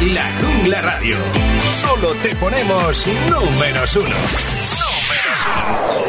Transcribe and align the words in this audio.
La 0.00 0.30
Jungla 0.40 0.80
Radio. 0.80 1.16
Solo 1.80 2.14
te 2.22 2.36
ponemos 2.36 3.04
números 3.28 3.96
uno. 3.96 4.06
Números 4.06 5.46
uno. 5.46 6.07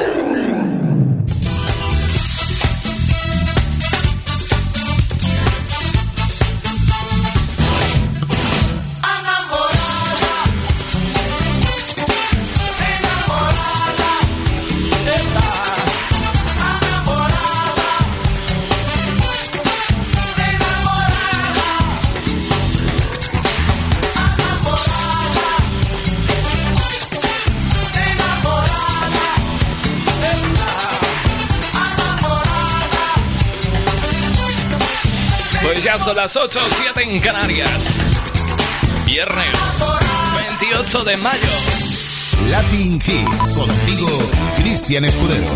Son 36.03 36.15
las 36.15 36.35
8, 36.35 36.59
7 36.93 37.03
en 37.03 37.19
Canarias. 37.19 37.69
Viernes 39.05 39.53
28 40.59 41.03
de 41.03 41.17
mayo. 41.17 41.47
Latin 42.49 42.95
Hits, 42.95 43.55
contigo, 43.55 44.07
Cristian 44.57 45.05
Escudero. 45.05 45.55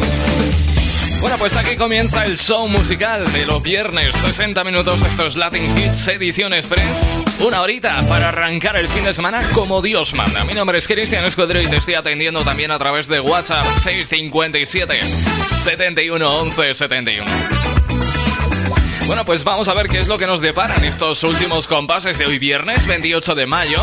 Bueno, 1.22 1.38
pues 1.38 1.56
aquí 1.56 1.78
comienza 1.78 2.26
el 2.26 2.38
show 2.38 2.68
musical 2.68 3.32
de 3.32 3.46
los 3.46 3.64
viernes, 3.64 4.14
60 4.14 4.64
minutos, 4.66 5.02
estos 5.04 5.38
Latin 5.38 5.78
Hits 5.78 6.08
Edición 6.10 6.54
Express. 6.54 7.02
Una 7.40 7.62
horita 7.62 8.02
para 8.10 8.30
arrancar 8.30 8.76
el 8.76 8.90
fin 8.90 9.06
de 9.06 9.14
semana 9.14 9.42
como 9.54 9.82
Dios 9.82 10.14
manda. 10.14 10.44
Mi 10.44 10.54
nombre 10.54 10.78
es 10.80 10.88
Cristian 10.88 11.24
Escudero 11.26 11.62
y 11.62 11.68
te 11.68 11.78
estoy 11.78 11.96
atendiendo 11.96 12.44
también 12.44 12.72
a 12.72 12.80
través 12.80 13.08
de 13.08 13.22
WhatsApp 13.22 13.66
657 13.84 15.00
71 15.64 16.28
11 16.28 16.74
71. 16.74 17.32
Bueno, 19.06 19.26
pues 19.26 19.44
vamos 19.44 19.68
a 19.68 19.74
ver 19.74 19.90
qué 19.90 20.00
es 20.00 20.08
lo 20.08 20.18
que 20.18 20.26
nos 20.26 20.40
deparan 20.40 20.84
estos 20.86 21.24
últimos 21.24 21.68
compases 21.68 22.18
de 22.18 22.26
hoy 22.26 22.40
viernes 22.40 22.88
28 22.88 23.36
de 23.36 23.46
mayo. 23.46 23.82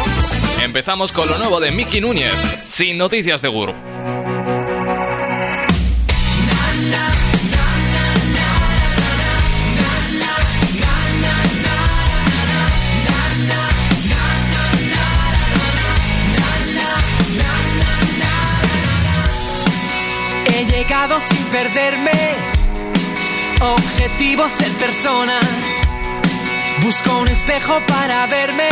Empezamos 0.62 1.12
con 1.12 1.28
lo 1.28 1.36
nuevo 1.36 1.60
de 1.60 1.70
Mickey 1.70 2.00
Núñez, 2.00 2.34
sin 2.64 2.96
noticias 2.96 3.42
de 3.42 3.48
Guru. 3.48 3.74
He 20.46 20.64
llegado 20.64 21.20
sin 21.20 21.44
perderme 21.46 22.59
Objetivo 23.62 24.48
ser 24.48 24.72
persona. 24.78 25.38
Busco 26.82 27.18
un 27.18 27.28
espejo 27.28 27.78
para 27.86 28.26
verme. 28.26 28.70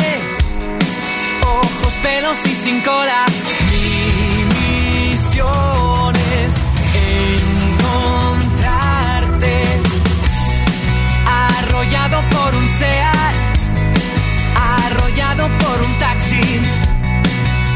Ojos, 1.47 1.93
pelos 2.03 2.39
y 2.47 2.55
sin 2.55 2.81
cola. 2.81 3.27
Mi 3.71 4.45
misión 5.11 6.17
es 6.17 6.55
encontrarte. 7.83 9.63
Arrollado 11.27 12.23
por 12.31 12.55
un 12.55 12.67
SEAT. 12.67 13.35
Arrollado 14.57 15.49
por 15.59 15.83
un 15.83 15.99
taxi. 15.99 16.41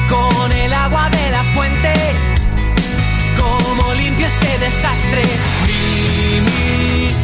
Con 0.09 0.51
el 0.53 0.73
agua 0.73 1.11
de 1.11 1.31
la 1.31 1.45
fuente. 1.53 1.93
Como 3.39 3.93
limpio 3.93 4.27
este 4.27 4.59
desastre 4.59 5.25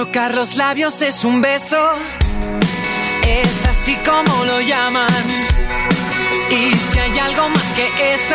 Chocar 0.00 0.34
los 0.34 0.56
labios 0.56 1.02
es 1.02 1.26
un 1.26 1.42
beso, 1.42 1.76
es 3.28 3.66
así 3.66 3.94
como 3.96 4.46
lo 4.46 4.58
llaman. 4.62 5.10
Y 6.50 6.72
si 6.74 6.98
hay 6.98 7.18
algo 7.18 7.50
más 7.50 7.72
que 7.74 8.14
eso, 8.14 8.34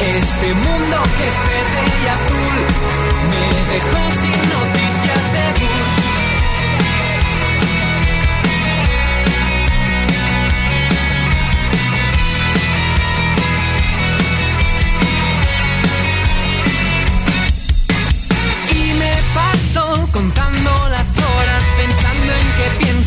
Este 0.00 0.54
mundo 0.54 0.96
que 1.16 1.26
es 1.28 1.38
verde 1.48 1.82
y 2.02 2.06
azul 2.16 2.56
me 3.30 3.44
dejó 3.74 4.02
sin 4.22 4.37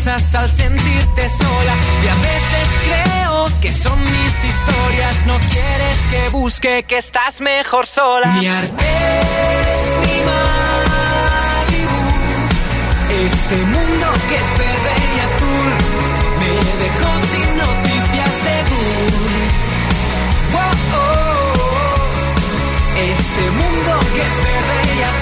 al 0.06 0.48
sentirte 0.48 1.28
sola 1.28 1.76
y 2.02 2.08
a 2.08 2.14
veces 2.14 2.68
creo 2.82 3.46
que 3.60 3.72
son 3.72 4.02
mis 4.02 4.44
historias. 4.44 5.26
No 5.26 5.38
quieres 5.38 5.96
que 6.10 6.28
busque 6.30 6.82
que 6.88 6.98
estás 6.98 7.40
mejor 7.40 7.86
sola. 7.86 8.34
Ni 8.34 8.48
Artes 8.48 8.76
ni 10.00 10.24
Malibu, 10.28 12.02
este 13.26 13.56
mundo 13.56 14.06
que 14.28 14.36
es 14.36 14.58
verde 14.58 14.94
y 15.14 15.20
azul 15.20 15.70
me 16.40 16.50
dejó 16.82 17.10
sin 17.30 17.48
noticias 17.58 18.32
de 18.44 18.56
Gur. 18.70 19.46
Oh, 20.54 20.74
oh, 20.98 21.54
este 22.98 23.50
mundo 23.50 23.92
que 24.14 24.22
es 24.22 24.36
verde 24.44 24.76
y 24.98 25.02
azul 25.02 25.21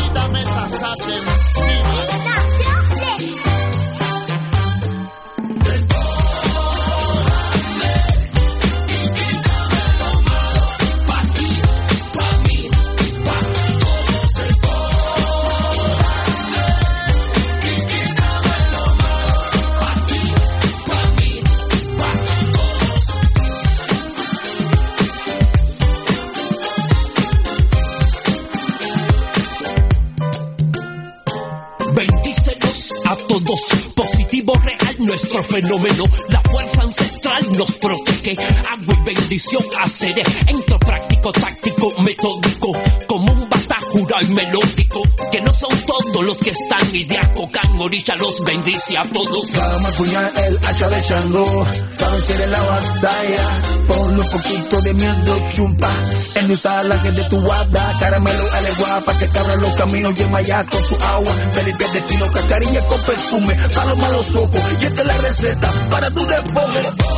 Fenómeno. 35.51 36.05
La 36.29 36.41
fuerza 36.41 36.81
ancestral 36.81 37.43
nos 37.57 37.71
protege. 37.73 38.33
Agua 38.69 38.95
y 39.01 39.13
bendición 39.13 39.63
haceré. 39.79 40.23
Entro 40.47 40.79
práctico, 40.79 41.31
táctico, 41.33 41.60
Orilla 47.91 48.15
los 48.15 48.39
bendice 48.45 48.97
a 48.97 49.03
todos. 49.09 49.51
Vamos 49.51 50.15
a 50.15 50.29
el 50.45 50.57
hacha 50.65 50.89
de 50.89 51.01
Shango. 51.01 51.67
Vencer 51.99 52.39
en 52.39 52.51
la 52.51 52.61
batalla. 52.61 53.61
Por 53.85 53.97
un 53.97 54.25
poquito 54.31 54.79
de 54.79 54.93
miedo 54.93 55.49
chumpa. 55.53 55.91
En 56.35 56.51
usar 56.51 56.85
la 56.85 56.97
gente 56.99 57.21
de 57.21 57.27
tu 57.27 57.41
guarda. 57.41 57.93
Caramelo 57.99 58.43
ale 58.53 58.71
guapa. 58.75 59.19
Que 59.19 59.27
cabra 59.27 59.57
los 59.57 59.75
caminos 59.75 60.17
y 60.17 60.21
el 60.21 60.29
con 60.69 60.83
su 60.85 60.95
agua. 61.03 61.35
Felipe 61.51 61.85
destino, 61.91 62.31
cacarilla 62.31 62.81
con 62.85 63.01
perfume. 63.01 63.55
Para 63.75 63.89
los 63.89 63.97
malos 63.97 64.35
ojos. 64.37 64.61
Y 64.79 64.85
este 64.85 65.03
la 65.03 65.17
receta 65.17 65.89
para 65.89 66.09
tu 66.11 66.25
despojo. 66.25 67.10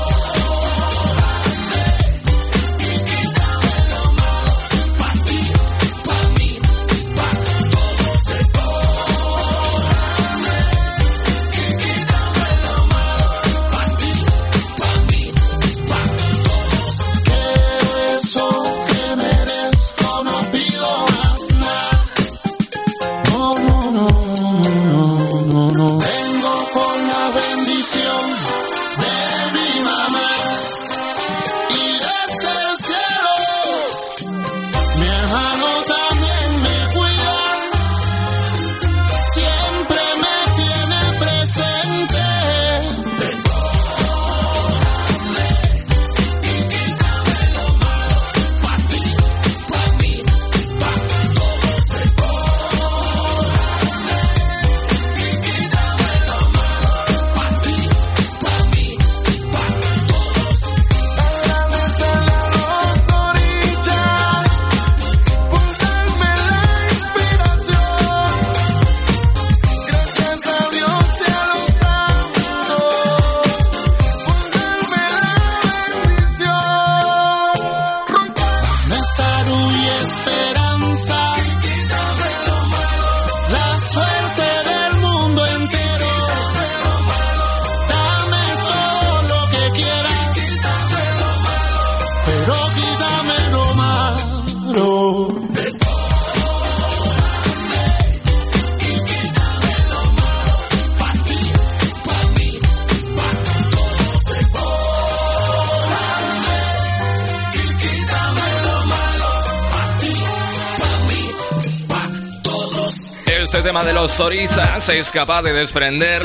Sorizas 114.16 114.90
es 114.90 115.12
capaz 115.12 115.42
de 115.42 115.54
desprender 115.54 116.22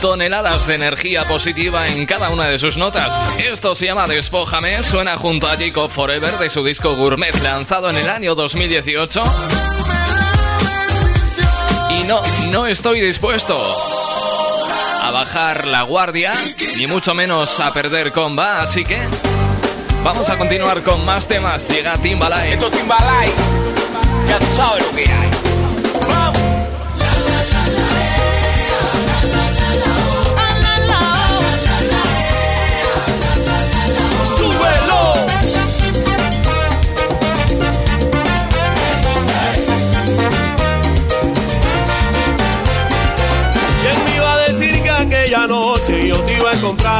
toneladas 0.00 0.66
de 0.66 0.74
energía 0.74 1.22
positiva 1.22 1.86
en 1.86 2.04
cada 2.04 2.30
una 2.30 2.48
de 2.48 2.58
sus 2.58 2.76
notas. 2.76 3.30
Esto 3.38 3.76
se 3.76 3.86
llama 3.86 4.08
Despójame, 4.08 4.82
suena 4.82 5.16
junto 5.16 5.46
a 5.46 5.56
Jacob 5.56 5.88
Forever 5.88 6.36
de 6.36 6.50
su 6.50 6.64
disco 6.64 6.96
Gourmet 6.96 7.40
lanzado 7.42 7.90
en 7.90 7.96
el 7.98 8.10
año 8.10 8.34
2018. 8.34 9.22
Y 11.90 12.02
no, 12.08 12.20
no 12.50 12.66
estoy 12.66 13.00
dispuesto 13.00 13.56
a 15.00 15.10
bajar 15.12 15.68
la 15.68 15.82
guardia, 15.82 16.32
ni 16.76 16.88
mucho 16.88 17.14
menos 17.14 17.60
a 17.60 17.72
perder 17.72 18.10
comba, 18.10 18.62
así 18.62 18.84
que 18.84 18.98
vamos 20.02 20.28
a 20.28 20.36
continuar 20.36 20.82
con 20.82 21.04
más 21.04 21.28
temas. 21.28 21.68
Llega 21.68 21.96
Timbalay. 21.98 22.54
Esto 22.54 22.68
Timbalay, 22.68 23.30
ya 24.26 24.38
tú 24.40 24.46
sabes 24.56 24.84
lo 24.84 24.96
que 24.96 25.04
hay. 25.04 25.53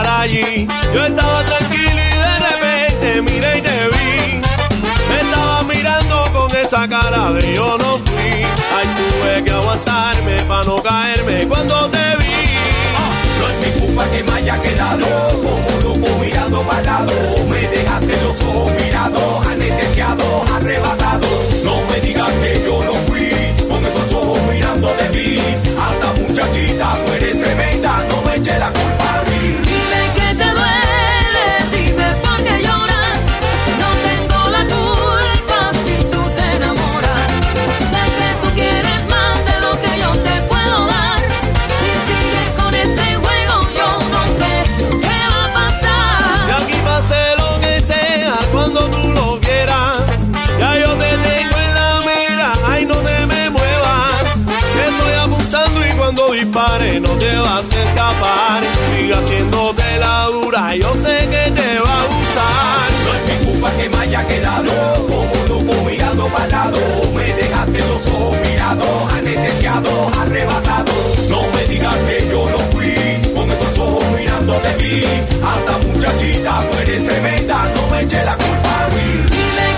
Allí. 0.06 0.68
Yo 0.92 1.04
estaba 1.04 1.42
tranquilo 1.44 2.00
y 2.00 2.16
de 2.24 2.38
repente 2.48 3.22
miré 3.22 3.58
y 3.58 3.62
te 3.62 3.88
vi. 3.88 4.40
Me 5.08 5.20
estaba 5.20 5.62
mirando 5.64 6.24
con 6.32 6.56
esa 6.56 6.88
cara 6.88 7.32
de 7.32 7.54
yo 7.54 7.78
no 7.78 7.98
fui. 7.98 8.44
Ay, 8.76 8.86
tuve 8.96 9.44
que 9.44 9.50
aguantarme 9.50 10.42
para 10.48 10.64
no 10.64 10.82
caerme 10.82 11.46
cuando 11.46 11.88
te 11.90 12.16
vi. 12.18 12.24
No 13.38 13.48
es 13.48 13.56
mi 13.66 13.80
culpa 13.80 14.04
que 14.10 14.22
me 14.22 14.32
haya 14.32 14.60
quedado 14.60 15.06
como 15.42 15.80
loco 15.82 16.18
mirando 16.20 16.60
para. 16.62 17.06
Me 17.48 17.68
dejaste 17.68 18.22
los 18.22 18.42
ojos 18.42 18.72
mirados, 18.80 19.46
anestesiado, 19.46 20.44
arrebatado. 20.54 21.28
No 21.64 21.76
me 21.90 22.00
digas 22.00 22.30
que 22.42 22.62
yo 22.64 22.84
no 22.84 22.92
fui 23.06 23.30
con 23.68 23.84
esos 23.84 24.12
ojos 24.12 24.38
mirando 24.52 24.88
de 24.94 25.08
mí. 25.10 25.40
Hasta 25.78 26.20
muchachita, 26.20 26.98
tú 27.04 27.12
eres 27.12 27.42
tremenda, 27.42 28.04
no 28.08 28.22
me 28.22 28.34
eche 28.36 28.58
la 28.58 28.70
culpa. 28.70 29.03
No 56.42 57.10
te 57.16 57.36
vas 57.36 57.70
a 57.70 57.82
escapar. 57.84 58.62
Sigue 58.90 59.14
haciéndote 59.14 59.98
la 59.98 60.26
dura, 60.26 60.76
yo 60.76 60.92
sé 60.94 61.28
que 61.30 61.50
te 61.52 61.78
va 61.78 62.00
a 62.00 62.06
gustar. 62.06 62.90
No 63.04 63.14
es 63.14 63.22
mi 63.28 63.46
culpa 63.46 63.70
que 63.76 63.88
me 63.88 63.96
haya 63.98 64.26
quedado 64.26 65.06
como 65.06 65.84
mirando 65.84 66.26
para 66.26 66.46
lado, 66.48 66.78
me 67.14 67.32
dejaste 67.34 67.78
los 67.78 68.06
ojos 68.08 68.36
mirados, 68.48 69.12
anestesiado, 69.12 70.10
arrebatado. 70.20 70.92
No 71.28 71.42
me 71.54 71.72
digas 71.72 71.94
que 72.08 72.28
yo 72.28 72.50
no 72.50 72.58
fui, 72.72 72.94
con 73.34 73.50
esos 73.50 73.78
ojos 73.78 74.04
mirando 74.18 74.60
de 74.60 74.82
mí. 74.82 75.04
Anda 75.34 75.78
muchachita, 75.86 76.64
tú 76.68 76.78
eres 76.78 77.04
tremenda, 77.06 77.72
no 77.76 77.86
me 77.90 78.00
eche 78.02 78.24
la 78.24 78.36
culpa 78.36 78.84
a 78.84 78.88
mí. 78.88 79.73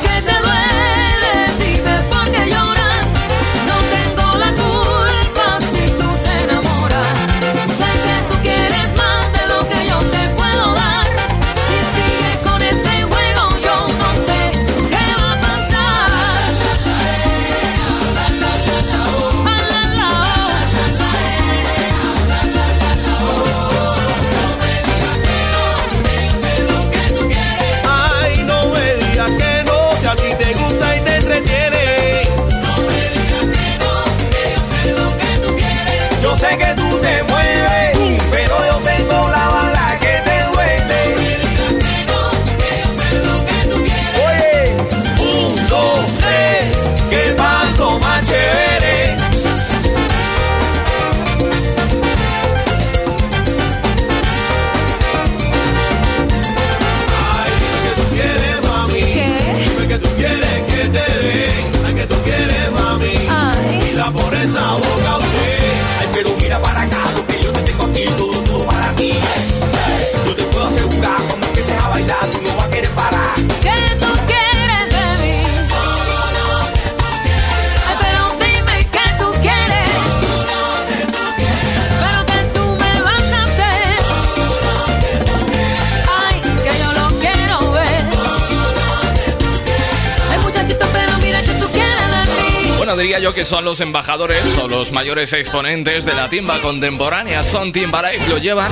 Yo 93.06 93.32
que 93.32 93.44
son 93.44 93.64
los 93.64 93.80
embajadores 93.80 94.44
o 94.58 94.68
los 94.68 94.90
mayores 94.90 95.32
exponentes 95.32 96.04
de 96.04 96.12
la 96.12 96.28
timba 96.28 96.60
contemporánea. 96.60 97.44
Son 97.44 97.72
Timbaland, 97.72 98.28
lo 98.28 98.38
llevan 98.38 98.70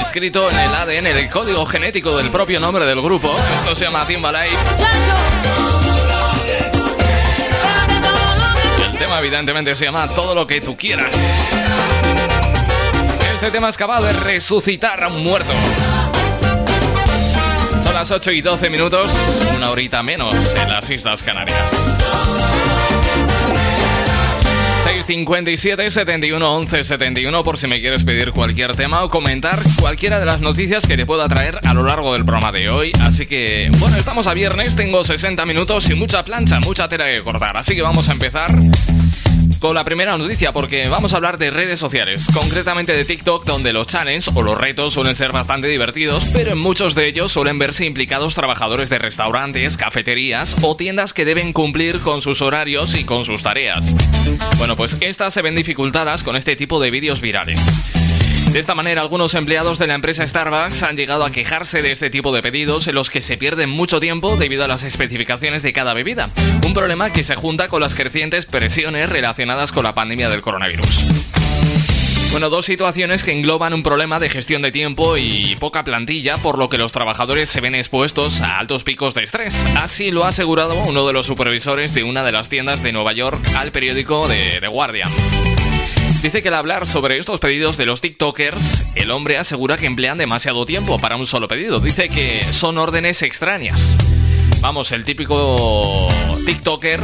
escrito 0.00 0.50
en 0.50 0.58
el 0.58 0.74
ADN, 0.74 1.06
el 1.06 1.28
código 1.28 1.66
genético 1.66 2.16
del 2.16 2.30
propio 2.30 2.58
nombre 2.58 2.86
del 2.86 3.00
grupo. 3.02 3.36
Esto 3.58 3.76
se 3.76 3.84
llama 3.84 4.06
Timbaland. 4.06 4.50
El 8.90 8.98
tema 8.98 9.18
evidentemente 9.20 9.74
se 9.74 9.84
llama 9.84 10.08
Todo 10.08 10.34
lo 10.34 10.46
que 10.46 10.60
tú 10.60 10.76
quieras. 10.76 11.10
Este 13.34 13.50
tema 13.50 13.68
es 13.68 13.76
capaz 13.76 14.00
de 14.00 14.12
resucitar 14.14 15.04
a 15.04 15.08
un 15.08 15.22
muerto. 15.22 15.52
Son 17.84 17.94
las 17.94 18.10
8 18.10 18.30
y 18.32 18.40
12 18.40 18.70
minutos, 18.70 19.14
una 19.54 19.70
horita 19.70 20.02
menos 20.02 20.34
en 20.56 20.68
las 20.70 20.88
Islas 20.88 21.22
Canarias. 21.22 21.93
657 24.84 25.88
71 25.88 26.56
11 26.56 26.84
71 26.84 27.42
por 27.42 27.56
si 27.56 27.66
me 27.66 27.80
quieres 27.80 28.04
pedir 28.04 28.32
cualquier 28.32 28.76
tema 28.76 29.02
o 29.02 29.08
comentar 29.08 29.58
cualquiera 29.80 30.20
de 30.20 30.26
las 30.26 30.42
noticias 30.42 30.86
que 30.86 30.98
te 30.98 31.06
pueda 31.06 31.26
traer 31.26 31.58
a 31.64 31.72
lo 31.72 31.84
largo 31.84 32.12
del 32.12 32.26
programa 32.26 32.52
de 32.52 32.68
hoy. 32.68 32.92
Así 33.00 33.24
que, 33.24 33.70
bueno, 33.78 33.96
estamos 33.96 34.26
a 34.26 34.34
viernes, 34.34 34.76
tengo 34.76 35.02
60 35.02 35.42
minutos 35.46 35.88
y 35.88 35.94
mucha 35.94 36.22
plancha, 36.22 36.60
mucha 36.60 36.86
tela 36.86 37.06
que 37.06 37.22
cortar. 37.22 37.56
Así 37.56 37.74
que 37.74 37.80
vamos 37.80 38.10
a 38.10 38.12
empezar 38.12 38.50
con 39.64 39.74
la 39.74 39.82
primera 39.82 40.18
noticia 40.18 40.52
porque 40.52 40.88
vamos 40.88 41.14
a 41.14 41.16
hablar 41.16 41.38
de 41.38 41.50
redes 41.50 41.80
sociales, 41.80 42.26
concretamente 42.34 42.92
de 42.92 43.06
TikTok, 43.06 43.46
donde 43.46 43.72
los 43.72 43.86
challenges 43.86 44.30
o 44.34 44.42
los 44.42 44.58
retos 44.58 44.92
suelen 44.92 45.16
ser 45.16 45.32
bastante 45.32 45.68
divertidos, 45.68 46.22
pero 46.34 46.52
en 46.52 46.58
muchos 46.58 46.94
de 46.94 47.06
ellos 47.06 47.32
suelen 47.32 47.58
verse 47.58 47.86
implicados 47.86 48.34
trabajadores 48.34 48.90
de 48.90 48.98
restaurantes, 48.98 49.78
cafeterías 49.78 50.54
o 50.60 50.76
tiendas 50.76 51.14
que 51.14 51.24
deben 51.24 51.54
cumplir 51.54 52.00
con 52.00 52.20
sus 52.20 52.42
horarios 52.42 52.94
y 52.94 53.04
con 53.04 53.24
sus 53.24 53.42
tareas. 53.42 53.94
Bueno, 54.58 54.76
pues 54.76 54.98
estas 55.00 55.32
se 55.32 55.40
ven 55.40 55.56
dificultadas 55.56 56.24
con 56.24 56.36
este 56.36 56.56
tipo 56.56 56.78
de 56.78 56.90
vídeos 56.90 57.22
virales. 57.22 57.58
De 58.54 58.60
esta 58.60 58.76
manera, 58.76 59.00
algunos 59.00 59.34
empleados 59.34 59.80
de 59.80 59.88
la 59.88 59.94
empresa 59.94 60.24
Starbucks 60.24 60.84
han 60.84 60.96
llegado 60.96 61.24
a 61.24 61.32
quejarse 61.32 61.82
de 61.82 61.90
este 61.90 62.08
tipo 62.08 62.32
de 62.32 62.40
pedidos 62.40 62.86
en 62.86 62.94
los 62.94 63.10
que 63.10 63.20
se 63.20 63.36
pierden 63.36 63.68
mucho 63.68 63.98
tiempo 63.98 64.36
debido 64.36 64.62
a 64.62 64.68
las 64.68 64.84
especificaciones 64.84 65.64
de 65.64 65.72
cada 65.72 65.92
bebida. 65.92 66.30
Un 66.64 66.72
problema 66.72 67.12
que 67.12 67.24
se 67.24 67.34
junta 67.34 67.66
con 67.66 67.80
las 67.80 67.96
crecientes 67.96 68.46
presiones 68.46 69.10
relacionadas 69.10 69.72
con 69.72 69.82
la 69.82 69.92
pandemia 69.92 70.28
del 70.28 70.40
coronavirus. 70.40 71.04
Bueno, 72.30 72.48
dos 72.48 72.64
situaciones 72.64 73.24
que 73.24 73.32
engloban 73.32 73.74
un 73.74 73.82
problema 73.82 74.20
de 74.20 74.30
gestión 74.30 74.62
de 74.62 74.70
tiempo 74.70 75.16
y 75.16 75.56
poca 75.56 75.82
plantilla, 75.82 76.36
por 76.36 76.56
lo 76.56 76.68
que 76.68 76.78
los 76.78 76.92
trabajadores 76.92 77.50
se 77.50 77.60
ven 77.60 77.74
expuestos 77.74 78.40
a 78.40 78.60
altos 78.60 78.84
picos 78.84 79.14
de 79.14 79.24
estrés. 79.24 79.66
Así 79.74 80.12
lo 80.12 80.24
ha 80.24 80.28
asegurado 80.28 80.80
uno 80.82 81.04
de 81.08 81.12
los 81.12 81.26
supervisores 81.26 81.92
de 81.92 82.04
una 82.04 82.22
de 82.22 82.30
las 82.30 82.50
tiendas 82.50 82.84
de 82.84 82.92
Nueva 82.92 83.14
York 83.14 83.44
al 83.56 83.72
periódico 83.72 84.28
de 84.28 84.58
The 84.60 84.68
Guardian. 84.68 85.10
Dice 86.24 86.40
que 86.40 86.48
al 86.48 86.54
hablar 86.54 86.86
sobre 86.86 87.18
estos 87.18 87.38
pedidos 87.38 87.76
de 87.76 87.84
los 87.84 88.00
TikTokers, 88.00 88.96
el 88.96 89.10
hombre 89.10 89.36
asegura 89.36 89.76
que 89.76 89.84
emplean 89.84 90.16
demasiado 90.16 90.64
tiempo 90.64 90.98
para 90.98 91.16
un 91.16 91.26
solo 91.26 91.48
pedido. 91.48 91.80
Dice 91.80 92.08
que 92.08 92.42
son 92.44 92.78
órdenes 92.78 93.20
extrañas. 93.20 93.94
Vamos, 94.62 94.90
el 94.92 95.04
típico 95.04 96.06
TikToker 96.46 97.00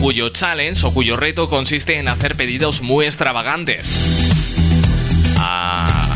cuyo 0.00 0.30
challenge 0.30 0.84
o 0.84 0.92
cuyo 0.92 1.14
reto 1.14 1.48
consiste 1.48 2.00
en 2.00 2.08
hacer 2.08 2.34
pedidos 2.34 2.82
muy 2.82 3.06
extravagantes. 3.06 4.34
A, 5.38 6.12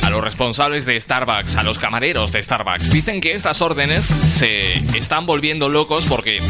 a, 0.00 0.08
los 0.08 0.24
responsables 0.24 0.86
de 0.86 0.98
Starbucks, 0.98 1.56
a 1.56 1.64
los 1.64 1.78
camareros 1.78 2.32
de 2.32 2.42
Starbucks. 2.42 2.90
Dicen 2.92 3.20
que 3.20 3.34
estas 3.34 3.60
órdenes 3.60 4.06
se 4.06 4.72
están 4.96 5.26
volviendo 5.26 5.68
locos 5.68 6.06
porque 6.08 6.40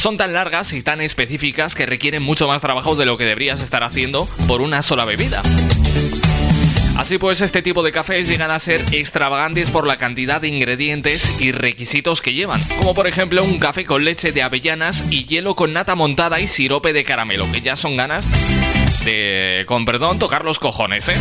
son 0.00 0.16
tan 0.16 0.32
largas 0.32 0.72
y 0.72 0.82
tan 0.82 1.02
específicas 1.02 1.74
que 1.74 1.84
requieren 1.84 2.22
mucho 2.22 2.48
más 2.48 2.62
trabajo 2.62 2.96
de 2.96 3.04
lo 3.04 3.18
que 3.18 3.26
deberías 3.26 3.62
estar 3.62 3.84
haciendo 3.84 4.26
por 4.48 4.62
una 4.62 4.80
sola 4.80 5.04
bebida. 5.04 5.42
Así 6.96 7.18
pues, 7.18 7.42
este 7.42 7.60
tipo 7.60 7.82
de 7.82 7.92
cafés 7.92 8.26
llegan 8.26 8.50
a 8.50 8.58
ser 8.58 8.82
extravagantes 8.92 9.70
por 9.70 9.86
la 9.86 9.98
cantidad 9.98 10.40
de 10.40 10.48
ingredientes 10.48 11.38
y 11.38 11.52
requisitos 11.52 12.22
que 12.22 12.32
llevan, 12.32 12.62
como 12.78 12.94
por 12.94 13.08
ejemplo 13.08 13.44
un 13.44 13.58
café 13.58 13.84
con 13.84 14.02
leche 14.06 14.32
de 14.32 14.42
avellanas 14.42 15.04
y 15.10 15.26
hielo 15.26 15.54
con 15.54 15.74
nata 15.74 15.94
montada 15.94 16.40
y 16.40 16.48
sirope 16.48 16.94
de 16.94 17.04
caramelo, 17.04 17.52
que 17.52 17.60
ya 17.60 17.76
son 17.76 17.98
ganas 17.98 18.32
de, 19.04 19.64
con 19.66 19.84
perdón, 19.84 20.18
tocar 20.18 20.46
los 20.46 20.58
cojones, 20.58 21.10
¿eh? 21.10 21.16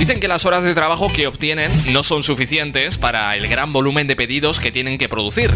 Dicen 0.00 0.18
que 0.18 0.26
las 0.26 0.44
horas 0.46 0.64
de 0.64 0.74
trabajo 0.74 1.12
que 1.12 1.28
obtienen 1.28 1.70
no 1.92 2.02
son 2.02 2.24
suficientes 2.24 2.98
para 2.98 3.36
el 3.36 3.46
gran 3.46 3.72
volumen 3.72 4.08
de 4.08 4.16
pedidos 4.16 4.58
que 4.58 4.72
tienen 4.72 4.98
que 4.98 5.08
producir 5.08 5.52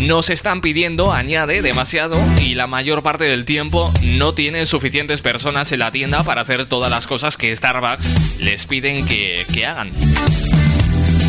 nos 0.00 0.30
están 0.30 0.62
pidiendo, 0.62 1.12
añade, 1.12 1.60
demasiado 1.62 2.18
y 2.40 2.54
la 2.54 2.66
mayor 2.66 3.02
parte 3.02 3.24
del 3.24 3.44
tiempo 3.44 3.92
no 4.02 4.32
tienen 4.32 4.66
suficientes 4.66 5.20
personas 5.20 5.70
en 5.72 5.80
la 5.80 5.90
tienda 5.90 6.22
para 6.22 6.40
hacer 6.40 6.66
todas 6.66 6.90
las 6.90 7.06
cosas 7.06 7.36
que 7.36 7.54
Starbucks 7.54 8.40
les 8.40 8.64
piden 8.64 9.04
que, 9.04 9.46
que 9.52 9.66
hagan. 9.66 9.90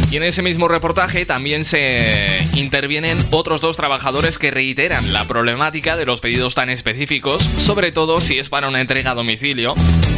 Y 0.10 0.18
en 0.18 0.24
ese 0.24 0.42
mismo 0.42 0.68
reportaje 0.68 1.26
también 1.26 1.64
se 1.64 2.46
intervienen 2.56 3.18
otros 3.32 3.62
dos 3.62 3.78
trabajadores 3.78 4.38
que 4.38 4.52
reiteran 4.52 5.14
la 5.14 5.26
problemática 5.26 5.96
de 5.96 6.06
los 6.06 6.20
pedidos 6.20 6.56
tan 6.56 6.70
específicos, 6.70 7.44
sobre 7.44 7.92
todo 7.92 8.20
si 8.20 8.40
es 8.40 8.50
para 8.50 8.68
una 8.68 8.82
entrega 8.82 9.12
a 9.12 9.16
domicilio 9.16 9.74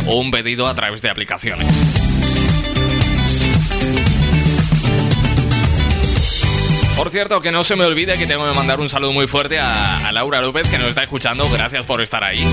o 0.08 0.20
un 0.20 0.32
pedido 0.32 0.68
a 0.68 0.76
través 0.76 1.02
de 1.02 1.10
aplicaciones. 1.10 2.03
Por 6.96 7.10
cierto, 7.10 7.42
que 7.42 7.52
no 7.52 7.64
se 7.64 7.76
me 7.76 7.86
olvide 7.86 8.18
que 8.18 8.26
tengo 8.26 8.50
que 8.50 8.58
mandar 8.58 8.80
un 8.80 8.90
saludo 8.90 9.12
muy 9.14 9.28
fuerte 9.28 9.60
a, 9.60 10.12
Laura 10.12 10.42
López 10.42 10.68
que 10.70 10.78
nos 10.78 10.90
está 10.90 11.04
escuchando. 11.04 11.50
Gracias 11.50 11.86
por 11.86 12.02
estar 12.02 12.24
ahí. 12.24 12.46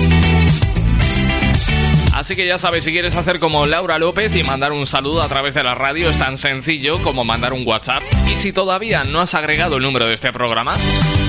Así 2.13 2.35
que 2.35 2.45
ya 2.45 2.57
sabes, 2.57 2.83
si 2.83 2.91
quieres 2.91 3.15
hacer 3.15 3.39
como 3.39 3.65
Laura 3.65 3.97
López 3.97 4.35
y 4.35 4.43
mandar 4.43 4.73
un 4.73 4.85
saludo 4.85 5.21
a 5.21 5.29
través 5.29 5.53
de 5.53 5.63
la 5.63 5.75
radio, 5.75 6.09
es 6.09 6.19
tan 6.19 6.37
sencillo 6.37 6.97
como 6.99 7.23
mandar 7.23 7.53
un 7.53 7.65
WhatsApp. 7.65 8.03
Y 8.31 8.35
si 8.35 8.51
todavía 8.51 9.03
no 9.03 9.21
has 9.21 9.33
agregado 9.33 9.77
el 9.77 9.83
número 9.83 10.07
de 10.07 10.15
este 10.15 10.33
programa, 10.33 10.75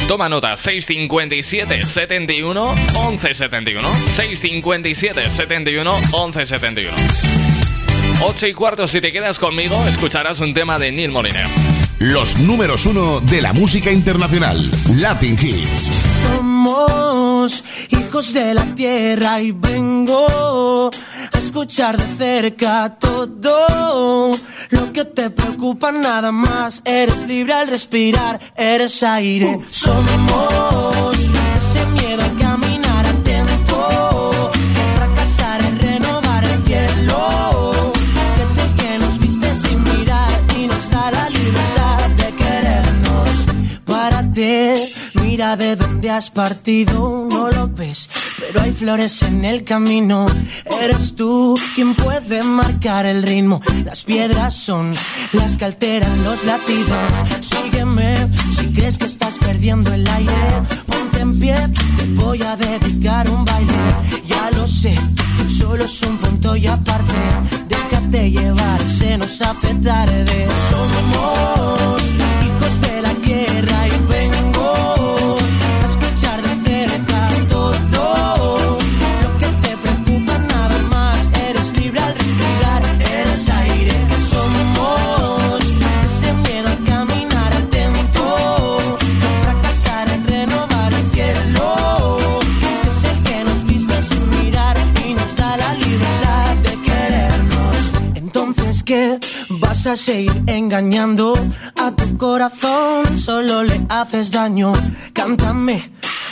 Toma 0.09 0.29
nota, 0.29 0.57
657 0.57 1.85
71 1.85 2.75
11 2.95 3.35
71. 3.35 3.95
657 3.95 5.31
71 5.31 6.01
11 6.11 6.47
71. 6.47 6.97
8 8.21 8.47
y 8.47 8.53
cuarto, 8.53 8.87
si 8.87 9.01
te 9.01 9.13
quedas 9.13 9.39
conmigo, 9.39 9.85
escucharás 9.87 10.41
un 10.41 10.53
tema 10.53 10.79
de 10.79 10.93
Neil 10.93 11.11
Moliner. 11.11 11.47
Los 12.03 12.37
números 12.37 12.87
uno 12.87 13.21
de 13.21 13.41
la 13.41 13.53
música 13.53 13.93
internacional, 13.93 14.69
Latin 14.97 15.39
Hits. 15.41 15.89
Somos 16.27 17.63
hijos 17.91 18.33
de 18.33 18.55
la 18.55 18.75
tierra 18.75 19.41
y 19.41 19.53
vengo 19.53 20.91
a 21.33 21.39
escuchar 21.39 21.97
de 21.97 22.13
cerca 22.17 22.97
todo 22.99 24.37
lo 24.71 24.93
que 24.93 25.05
te 25.05 25.31
preocupa 25.31 25.93
nada 25.93 26.33
más. 26.33 26.83
Eres 26.85 27.29
libre 27.29 27.53
al 27.53 27.69
respirar, 27.69 28.41
eres 28.57 29.01
aire. 29.05 29.61
Somos 29.71 31.17
de 45.43 45.75
dónde 45.75 46.09
has 46.09 46.31
partido, 46.31 47.27
no 47.29 47.51
lo 47.51 47.67
ves, 47.67 48.09
pero 48.39 48.61
hay 48.61 48.71
flores 48.71 49.23
en 49.25 49.45
el 49.45 49.65
camino. 49.65 50.27
Eres 50.81 51.17
tú 51.17 51.59
quien 51.75 51.97
puede 51.97 52.45
marcar 52.45 53.07
el 53.07 53.25
ritmo. 53.25 53.61
Las 53.85 54.05
piedras 54.05 54.55
son 54.55 54.95
las 55.33 55.59
que 55.59 55.65
alteran 55.65 56.23
los 56.23 56.45
latidos. 56.45 57.09
Sígueme 57.41 58.29
si 58.57 58.73
crees 58.73 58.99
que 58.99 59.07
estás 59.07 59.35
perdiendo 59.39 59.93
el 59.93 60.07
aire. 60.09 60.63
Ponte 60.87 61.19
en 61.21 61.39
pie, 61.39 61.57
te 61.97 62.07
voy 62.15 62.41
a 62.43 62.57
dedicar 62.57 63.29
un 63.29 63.45
baile. 63.45 63.83
Ya 64.25 64.49
lo 64.53 64.69
sé, 64.69 64.95
solo 65.59 65.85
es 65.85 66.03
un 66.03 66.19
punto 66.19 66.55
y 66.55 66.69
aparte. 66.69 67.21
Déjate 67.69 68.31
llevar, 68.31 68.81
se 68.89 69.19
nos 69.19 69.43
hace 69.43 69.75
tarde. 69.75 70.47
Somos 70.71 72.03
hijos 72.47 72.81
de 72.81 73.03
la 73.03 73.15
tierra 73.15 73.72
Vas 99.85 99.99
a 99.99 100.05
seguir 100.05 100.45
engañando 100.47 101.35
a 101.77 101.91
tu 101.91 102.17
corazón, 102.17 103.19
solo 103.19 103.65
le 103.65 103.85
haces 103.89 104.31
daño. 104.31 104.73
Cántame 105.13 105.91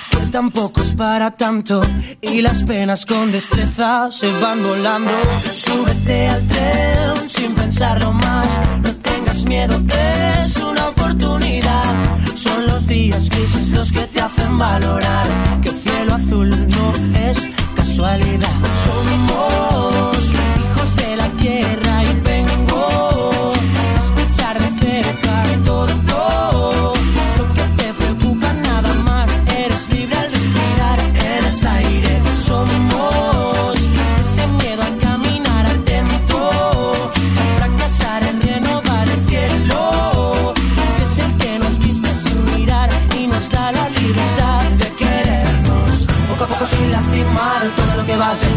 que 0.08 0.26
tampoco 0.26 0.82
es 0.82 0.94
para 0.94 1.32
tanto 1.32 1.82
y 2.20 2.42
las 2.42 2.62
penas 2.62 3.04
con 3.06 3.32
destreza 3.32 4.08
se 4.12 4.30
van 4.34 4.62
volando. 4.62 5.12
Súbete 5.52 6.28
al 6.28 6.46
tren 6.46 7.28
sin 7.28 7.52
pensarlo 7.56 8.12
más, 8.12 8.46
no 8.84 8.94
tengas 8.94 9.42
miedo, 9.42 9.80
es 10.44 10.56
una 10.58 10.90
oportunidad. 10.90 11.92
Son 12.36 12.68
los 12.68 12.86
días 12.86 13.28
grises 13.30 13.70
los 13.70 13.90
que 13.90 14.02
te 14.02 14.20
hacen 14.20 14.56
valorar 14.58 15.26
que 15.60 15.70
el 15.70 15.76
cielo 15.76 16.14
azul 16.14 16.50
no 16.50 17.18
es 17.18 17.48
casualidad. 17.74 18.54
Somos 18.84 20.18
hijos 20.62 20.96
de 20.96 21.16
la 21.16 21.28
tierra 21.30 21.79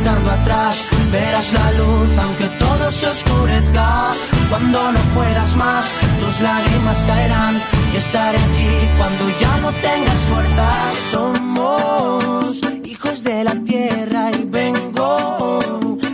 dejando 0.03 0.31
atrás, 0.31 0.87
verás 1.11 1.53
la 1.53 1.71
luz 1.71 2.17
aunque 2.17 2.45
todo 2.59 2.91
se 2.91 3.07
oscurezca. 3.07 4.11
Cuando 4.49 4.91
no 4.91 4.99
puedas 5.15 5.55
más, 5.55 5.85
tus 6.19 6.39
lágrimas 6.41 7.03
caerán 7.05 7.61
y 7.93 7.97
estaré 7.97 8.37
aquí 8.37 8.73
cuando 8.97 9.39
ya 9.39 9.57
no 9.57 9.71
tengas 9.71 10.21
fuerzas. 10.29 10.95
Somos 11.11 12.61
hijos 12.85 13.23
de 13.23 13.43
la 13.43 13.55
tierra 13.63 14.31
y 14.31 14.43
vengo 14.45 15.59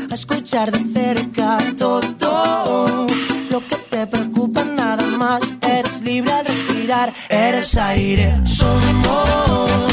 a 0.09 0.13
escuchar 0.13 0.71
de 0.71 0.83
cerca 0.93 1.57
todo 1.77 3.07
lo 3.49 3.59
que 3.67 3.75
te 3.89 4.07
preocupa 4.07 4.63
nada 4.63 5.05
más. 5.05 5.41
Eres 5.61 6.01
libre 6.01 6.31
al 6.31 6.45
respirar, 6.45 7.13
eres 7.29 7.75
aire. 7.77 8.35
Somos 8.45 9.88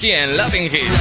aquí 0.00 0.12
en 0.12 0.34
Latin 0.34 0.64
Hits. 0.64 0.98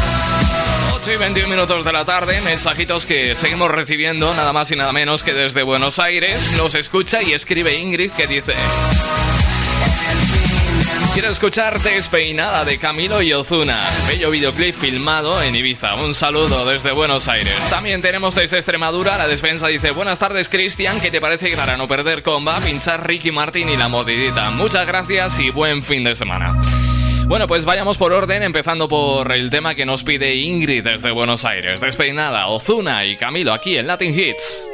8 0.96 1.14
y 1.14 1.16
21 1.16 1.48
minutos 1.48 1.86
de 1.86 1.94
la 1.94 2.04
tarde, 2.04 2.42
mensajitos 2.42 3.06
que 3.06 3.34
seguimos 3.34 3.72
recibiendo, 3.72 4.34
nada 4.34 4.52
más 4.52 4.70
y 4.72 4.76
nada 4.76 4.92
menos 4.92 5.24
que 5.24 5.34
desde 5.34 5.64
Buenos 5.64 6.00
Aires. 6.00 6.58
Nos 6.58 6.76
escucha 6.76 7.24
y 7.24 7.32
escribe 7.32 7.80
Ingrid 7.80 8.12
que 8.12 8.28
dice... 8.28 8.56
Quiero 11.14 11.30
escuchar 11.30 11.80
Despeinada 11.80 12.66
de 12.66 12.78
Camilo 12.78 13.22
y 13.22 13.32
Ozuna. 13.32 13.88
Bello 14.06 14.32
videoclip 14.32 14.76
filmado 14.76 15.42
en 15.42 15.56
Ibiza. 15.56 15.96
Un 15.96 16.14
saludo 16.14 16.66
desde 16.66 16.92
Buenos 16.92 17.30
Aires. 17.30 17.56
También 17.70 18.02
tenemos 18.02 18.36
desde 18.36 18.58
Extremadura. 18.58 19.18
La 19.18 19.30
despensa 19.30 19.68
dice: 19.68 19.92
Buenas 19.92 20.20
tardes, 20.20 20.50
Cristian. 20.50 21.00
¿Qué 21.00 21.10
te 21.10 21.22
parece 21.22 21.50
que 21.50 21.56
para 21.56 21.78
no 21.78 21.88
perder 21.88 22.22
comba, 22.22 22.60
pinchar 22.60 23.08
Ricky 23.08 23.32
Martin 23.32 23.70
y 23.70 23.78
la 23.78 23.88
modidita? 23.88 24.50
Muchas 24.52 24.86
gracias 24.86 25.40
y 25.40 25.52
buen 25.52 25.84
fin 25.84 26.04
de 26.04 26.16
semana. 26.16 26.89
Bueno, 27.30 27.46
pues 27.46 27.64
vayamos 27.64 28.00
por 28.00 28.12
orden, 28.12 28.42
empezando 28.42 28.90
por 28.90 29.32
el 29.32 29.52
tema 29.52 29.76
que 29.76 29.86
nos 29.86 30.04
pide 30.04 30.34
Ingrid 30.34 30.84
desde 30.84 31.12
Buenos 31.12 31.46
Aires. 31.46 31.80
Despeinada, 31.80 32.48
Ozuna 32.48 33.06
y 33.06 33.18
Camilo 33.18 33.54
aquí 33.54 33.76
en 33.76 33.86
Latin 33.86 34.20
Hits. 34.20 34.68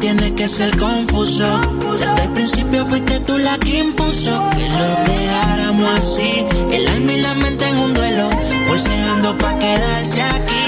tiene 0.00 0.34
que 0.34 0.48
ser 0.48 0.76
confuso. 0.78 1.60
Desde 1.98 2.22
el 2.22 2.32
principio 2.32 2.86
fuiste 2.86 3.20
tú 3.20 3.36
la 3.38 3.58
que 3.58 3.80
impuso 3.80 4.50
que 4.50 4.68
lo 4.68 5.12
dejáramos 5.12 5.98
así. 5.98 6.46
El 6.72 6.86
alma 6.88 7.12
y 7.12 7.20
la 7.20 7.34
mente 7.34 7.68
en 7.68 7.76
un 7.78 7.94
duelo, 7.94 8.30
forceando 8.78 9.36
pa' 9.36 9.58
quedarse 9.58 10.22
aquí. 10.22 10.66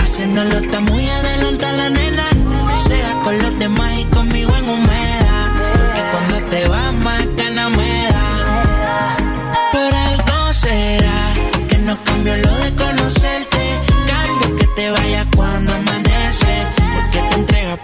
Haciéndolo 0.00 0.56
está 0.58 0.80
muy 0.80 1.08
adelante 1.08 1.66
la 1.72 1.88
nena. 1.88 2.26
Sea 2.86 3.12
con 3.24 3.38
los 3.38 3.58
demás 3.58 3.92
y 3.98 4.04
conmigo 4.16 4.54
en 4.56 4.68
humedad. 4.68 5.46
Que 5.94 6.02
cuando 6.12 6.36
te 6.50 6.68
vas 6.68 6.92
más 6.92 7.24
gana 7.36 7.70
me 7.70 7.92
da. 8.14 8.28
Por 9.72 9.94
algo 10.08 10.52
será 10.52 11.20
que 11.68 11.78
no 11.78 11.96
cambio 12.04 12.36
lo 12.36 12.52
de 12.64 12.74
conocerte. 12.74 13.62
Cambio 14.06 14.56
que 14.56 14.66
te 14.76 14.90
vaya 14.90 15.24
cuando 15.34 15.80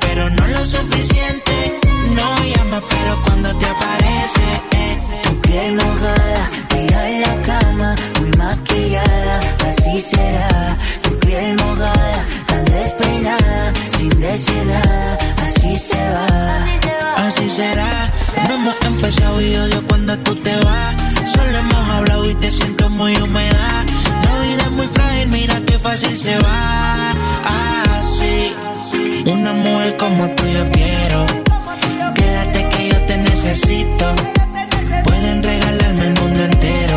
pero 0.00 0.31
no 0.31 0.46
lo 0.48 0.64
suficiente. 0.64 1.81
No 2.14 2.26
llama, 2.44 2.81
pero 2.88 3.22
cuando 3.24 3.57
te 3.57 3.66
aparece, 3.66 4.46
eh. 4.72 4.98
tu 5.22 5.40
piel 5.42 5.74
mojada, 5.76 6.50
así 9.68 10.00
será. 10.00 10.76
Tu 11.02 11.18
piel 11.20 11.56
mojada, 11.56 12.24
tan 12.46 12.64
despeinada, 12.64 13.72
sin 13.96 14.11
decir 14.20 14.64
así 15.44 15.78
se 15.78 16.02
va. 16.14 17.26
Así 17.26 17.50
será, 17.50 18.11
no 18.48 18.54
hemos 18.54 18.76
empezado 18.87 19.40
y 19.40 19.56
odio 19.56 19.87
cuando 19.88 20.16
tú 20.18 20.35
te 20.37 20.54
vas. 20.64 20.94
Solo 21.35 21.59
hemos 21.59 21.88
hablado 21.90 22.30
y 22.30 22.35
te 22.35 22.50
siento 22.50 22.88
muy 22.90 23.16
humedad. 23.16 23.85
La 24.24 24.40
vida 24.42 24.62
es 24.62 24.70
muy 24.70 24.87
frágil, 24.88 25.28
mira 25.28 25.61
qué 25.66 25.78
fácil 25.78 26.16
se 26.16 26.38
va. 26.38 27.14
Así. 27.98 28.54
Una 29.26 29.52
mujer 29.52 29.96
como 29.96 30.30
tú 30.30 30.44
yo 30.46 30.70
quiero. 30.70 31.26
Quédate 32.14 32.68
que 32.68 32.88
yo 32.90 33.00
te 33.06 33.16
necesito. 33.16 34.06
Pueden 35.04 35.42
regalarme 35.42 36.06
el 36.06 36.14
mundo 36.20 36.44
entero. 36.44 36.95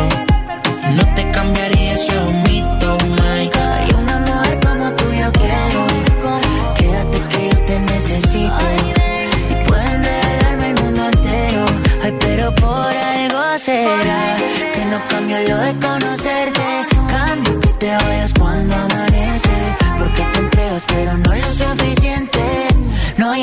No 15.48 15.56
cambio 15.56 15.56
lo 15.56 15.62
de 15.62 15.74
conocerte. 15.86 16.86
Cambio 17.08 17.60
que 17.60 17.68
te 17.68 17.96
vayas 17.96 18.32
cuando 18.38 18.74
amanece. 18.74 19.76
Porque 19.98 20.22
te 20.32 20.38
entregas, 20.38 20.82
pero 20.86 21.16
no 21.18 21.34
lo 21.34 21.50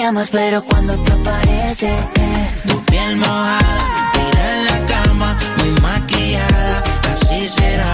llamas, 0.07 0.29
pero 0.29 0.63
cuando 0.63 0.97
te 1.03 1.11
aparece, 1.11 1.87
eh. 1.87 2.49
tu 2.67 2.81
piel 2.85 3.17
mojada, 3.17 4.11
tira 4.13 4.57
en 4.57 4.65
la 4.65 4.85
cama, 4.85 5.37
muy 5.57 5.71
maquillada, 5.81 6.83
así 7.13 7.47
será. 7.47 7.91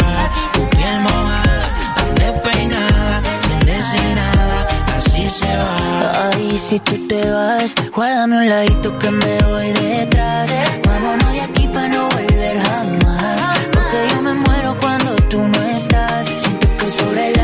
Tu 0.54 0.62
piel 0.70 1.00
mojada, 1.02 1.66
tan 1.96 2.16
despeinada, 2.16 3.22
sin 3.42 3.60
decir 3.60 4.16
nada, 4.16 4.68
así 4.96 5.30
se 5.30 5.58
va. 5.58 6.30
Ay, 6.30 6.62
si 6.70 6.80
tú 6.80 7.08
te 7.08 7.30
vas, 7.32 7.74
guárdame 7.96 8.38
un 8.38 8.50
ladito 8.50 8.98
que 9.00 9.12
me 9.12 9.38
voy 9.50 9.72
detrás. 9.72 10.50
Vámonos 10.88 11.32
de 11.34 11.42
aquí 11.42 11.68
para 11.68 11.88
no 11.90 12.10
volver 12.10 12.62
jamás. 12.62 13.63
Porque 13.94 14.16
yo 14.16 14.22
me 14.24 14.34
muero 14.34 14.76
cuando 14.80 15.16
tú 15.30 15.38
no 15.38 15.62
estás. 15.78 16.28
Siento 16.42 16.68
que 16.78 16.90
sobre 16.90 17.28
el 17.30 17.40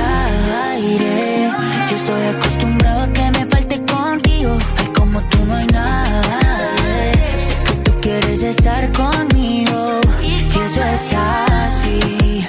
aire, 0.71 1.51
yo 1.89 1.95
estoy 1.95 2.25
acostumbrado 2.35 3.01
a 3.01 3.13
que 3.13 3.31
me 3.37 3.45
falte 3.45 3.85
contigo. 3.85 4.57
Ay, 4.77 4.87
como 4.95 5.21
tú 5.29 5.45
no 5.45 5.55
hay 5.55 5.67
nadie. 5.67 7.13
Sé 7.45 7.55
que 7.65 7.73
tú 7.83 7.91
quieres 8.01 8.41
estar 8.41 8.91
conmigo. 8.93 10.01
Y 10.23 10.57
eso 10.65 10.81
es 10.95 11.13
así. 11.13 12.47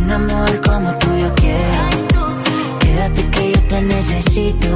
Un 0.00 0.12
amor 0.12 0.60
como 0.60 0.92
tú 0.98 1.08
yo 1.20 1.34
quiero. 1.34 1.82
Quédate 2.78 3.22
que 3.30 3.52
yo 3.52 3.60
te 3.62 3.82
necesito. 3.82 4.68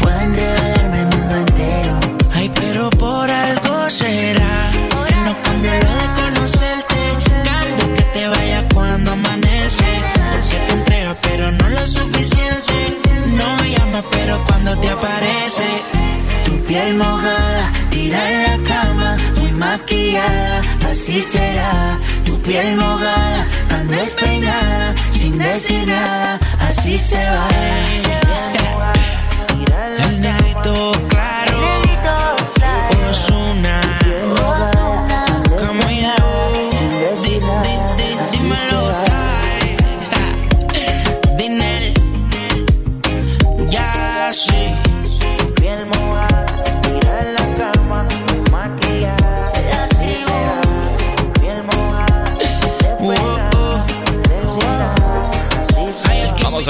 Pueden 0.00 0.36
regalarme 0.36 1.00
el 1.00 1.06
mundo 1.16 1.34
entero. 1.36 1.94
Ay, 2.32 2.50
pero 2.54 2.90
por 2.90 3.28
algo 3.28 3.90
será 3.90 4.71
suficiente. 11.92 12.76
No 13.38 13.48
llama, 13.64 14.02
pero 14.10 14.42
cuando 14.46 14.76
te 14.78 14.88
aparece. 14.88 15.68
Tu 16.44 16.52
piel 16.64 16.94
mojada, 16.94 17.64
tira 17.90 18.20
en 18.30 18.42
la 18.42 18.68
cama, 18.68 19.16
muy 19.36 19.52
maquillada, 19.52 20.62
así 20.90 21.20
será. 21.20 21.98
Tu 22.24 22.38
piel 22.42 22.76
mojada, 22.76 23.46
tan 23.68 23.88
despeinada, 23.88 24.94
sin 25.12 25.38
decir 25.38 25.86
nada, 25.86 26.38
así 26.68 26.98
se 26.98 27.22
va. 27.34 27.48
El 30.04 30.20
negrito 30.20 30.92
claro, 31.08 31.58
Ozuna, 33.10 33.80
Camilo, 33.80 33.81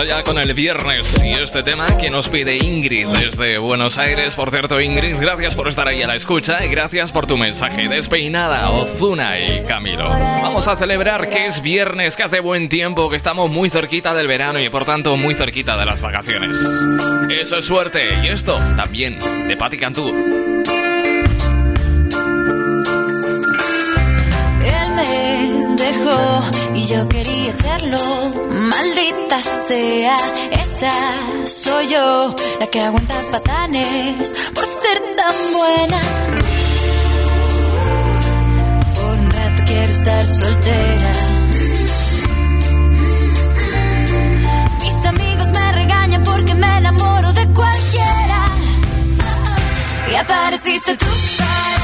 Vamos 0.02 0.14
allá 0.14 0.24
con 0.24 0.38
el 0.38 0.52
viernes 0.52 1.22
y 1.24 1.30
este 1.30 1.62
tema 1.62 1.86
que 1.96 2.10
nos 2.10 2.28
pide 2.28 2.56
Ingrid 2.56 3.06
desde 3.06 3.58
Buenos 3.58 3.98
Aires. 3.98 4.34
Por 4.34 4.50
cierto, 4.50 4.80
Ingrid, 4.80 5.16
gracias 5.16 5.54
por 5.54 5.68
estar 5.68 5.86
ahí 5.86 6.02
a 6.02 6.08
la 6.08 6.16
escucha 6.16 6.64
y 6.64 6.68
gracias 6.68 7.12
por 7.12 7.28
tu 7.28 7.36
mensaje. 7.36 7.88
Despeinada, 7.88 8.68
Ozuna 8.70 9.38
y 9.38 9.62
Camilo. 9.62 10.08
Vamos 10.08 10.66
a 10.66 10.74
celebrar 10.74 11.28
que 11.28 11.46
es 11.46 11.62
viernes, 11.62 12.16
que 12.16 12.24
hace 12.24 12.40
buen 12.40 12.68
tiempo, 12.68 13.08
que 13.08 13.14
estamos 13.14 13.48
muy 13.48 13.70
cerquita 13.70 14.12
del 14.12 14.26
verano 14.26 14.58
y 14.58 14.68
por 14.70 14.84
tanto 14.84 15.16
muy 15.16 15.36
cerquita 15.36 15.76
de 15.76 15.86
las 15.86 16.00
vacaciones. 16.00 16.58
Eso 17.30 17.58
es 17.58 17.64
suerte 17.64 18.08
y 18.24 18.26
esto 18.26 18.58
también 18.76 19.20
de 19.46 19.56
Patti 19.56 19.78
Cantú. 19.78 20.61
Y 26.74 26.84
yo 26.86 27.08
quería 27.08 27.52
serlo. 27.52 27.98
Maldita 28.48 29.40
sea, 29.68 30.16
esa 30.50 30.92
soy 31.44 31.88
yo, 31.88 32.34
la 32.60 32.66
que 32.66 32.80
aguanta 32.80 33.14
patanes 33.30 34.34
por 34.54 34.64
ser 34.64 34.98
tan 35.16 35.34
buena. 35.58 36.00
Por 38.94 39.18
un 39.18 39.30
rato 39.30 39.62
quiero 39.66 39.92
estar 39.92 40.26
soltera. 40.26 41.12
Mis 44.80 45.06
amigos 45.06 45.46
me 45.52 45.72
regañan 45.72 46.22
porque 46.24 46.54
me 46.54 46.76
enamoro 46.78 47.32
de 47.32 47.46
cualquiera. 47.48 48.40
Y 50.10 50.14
apareciste 50.14 50.96
tú 50.96 51.06
para 51.38 51.81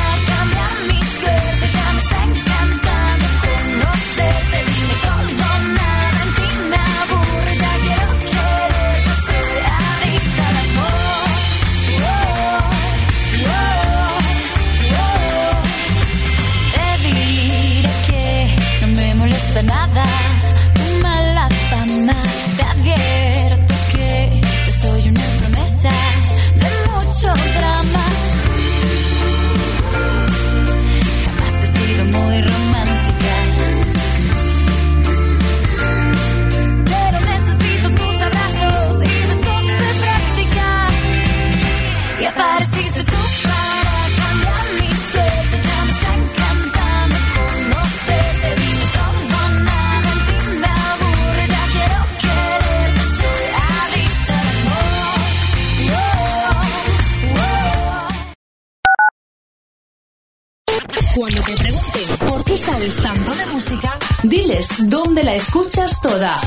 Dónde 65.05 65.23
la 65.23 65.37
escuchas 65.37 66.01
toda. 66.01 66.41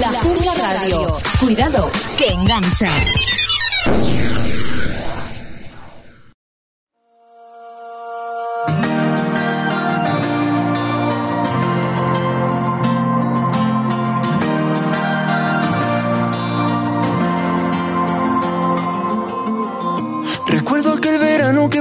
La 0.00 0.08
Jungla 0.20 0.54
Radio. 0.54 1.18
Cuidado, 1.40 1.90
que 2.16 2.32
engancha. 2.32 2.88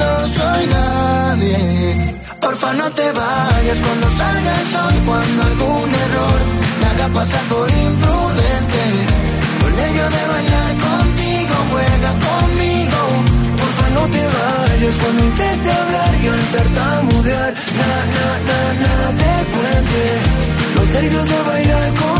no 0.00 0.12
soy 0.36 0.62
nadie. 0.78 1.58
Porfa, 2.40 2.72
no 2.74 2.86
te 2.98 3.06
vayas 3.12 3.78
cuando 3.84 4.06
salga 4.20 4.52
el 4.60 4.66
sol, 4.74 4.94
cuando 5.08 5.42
algún 5.50 5.88
error 6.06 6.40
me 6.80 6.86
haga 6.90 7.06
pasar 7.18 7.44
por 7.52 7.68
imprudente. 7.70 8.82
Con 9.60 9.72
nervio 9.76 10.06
de 10.16 10.22
bailar 10.34 10.72
contigo, 10.88 11.54
juega 11.72 12.10
conmigo. 12.28 13.00
Porfa, 13.60 13.86
no 13.96 14.02
te 14.14 14.22
vayas 14.36 14.94
cuando 15.02 15.20
intente 15.30 15.68
hablar 15.80 16.12
y 16.22 16.26
al 16.34 16.44
tartamudear, 16.54 17.52
nada, 17.80 18.00
nada, 18.18 18.58
nada 18.84 19.08
te 19.22 19.32
cuente. 19.54 20.02
Los 20.76 20.88
nervios 20.96 21.26
de 21.32 21.40
bailar 21.50 21.88
contigo, 21.94 22.19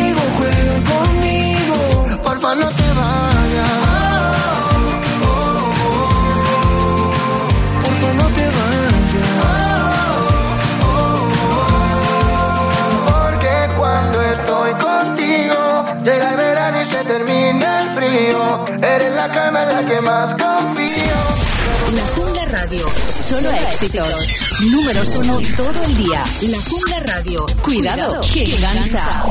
La 19.67 19.85
que 19.85 20.01
más 20.01 20.33
confío. 20.33 21.15
La 21.95 22.07
Jungla 22.15 22.45
Radio, 22.45 22.85
solo 23.09 23.51
éxitos. 23.51 24.27
Números 24.71 25.15
uno 25.15 25.39
todo 25.55 25.83
el 25.85 25.97
día. 25.97 26.23
La 26.41 26.57
Jungla 26.61 26.99
Radio, 27.01 27.45
cuidado, 27.61 28.19
que 28.33 28.55
engancha. 28.55 29.23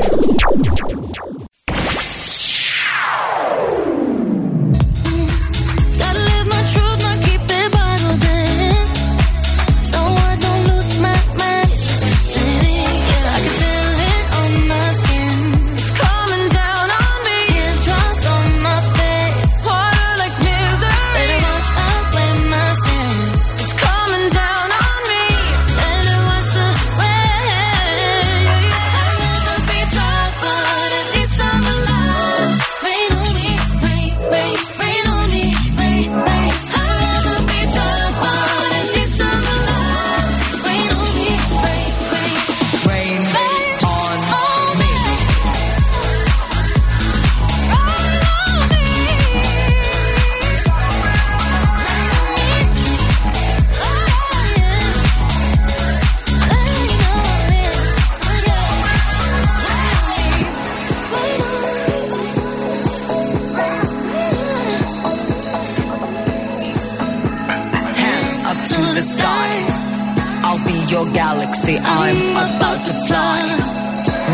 I'm 71.79 72.31
about 72.31 72.79
to 72.81 72.93
fly. 73.07 73.39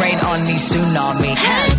Rain 0.02 0.20
on 0.20 0.44
me, 0.44 0.54
tsunami. 0.54 1.36
Hey. 1.36 1.77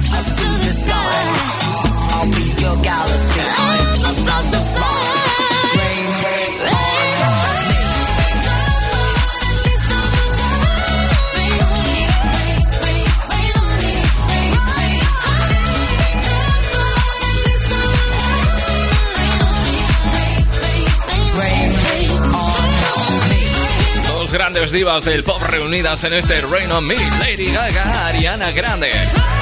Divas 24.70 25.04
del 25.04 25.24
pop 25.24 25.42
reunidas 25.42 26.04
en 26.04 26.12
este 26.12 26.40
Rain 26.42 26.70
on 26.70 26.86
Me, 26.86 26.94
Lady 26.94 27.46
Gaga, 27.46 28.06
Ariana 28.06 28.52
Grande. 28.52 28.90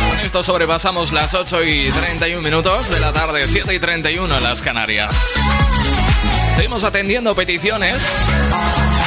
Con 0.09 0.21
esto 0.21 0.43
sobrepasamos 0.43 1.13
las 1.13 1.35
8 1.35 1.65
y 1.65 1.91
31 1.91 2.43
minutos 2.43 2.89
de 2.91 2.99
la 3.01 3.13
tarde, 3.13 3.47
7 3.47 3.75
y 3.75 3.79
31 3.79 4.37
en 4.37 4.43
las 4.43 4.63
Canarias. 4.63 5.15
Seguimos 6.57 6.83
atendiendo 6.83 7.35
peticiones 7.35 8.03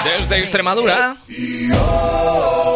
desde 0.04 0.40
Extremadura. 0.40 1.18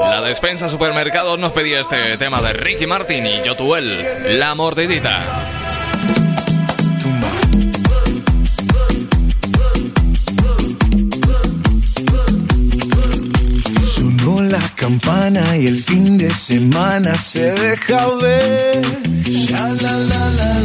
La 0.10 0.22
despensa 0.22 0.68
supermercados 0.68 1.38
nos 1.38 1.52
pedía 1.52 1.82
este 1.82 2.18
tema 2.18 2.42
de 2.42 2.54
Ricky 2.54 2.88
Martin 2.88 3.28
y 3.28 3.44
Yotuel, 3.44 4.40
La 4.40 4.56
Mordidita. 4.56 5.53
Campana 14.84 15.56
y 15.56 15.68
el 15.68 15.80
fin 15.80 16.18
de 16.18 16.30
semana 16.34 17.18
se 17.18 17.54
deja 17.54 18.06
ver. 18.16 18.82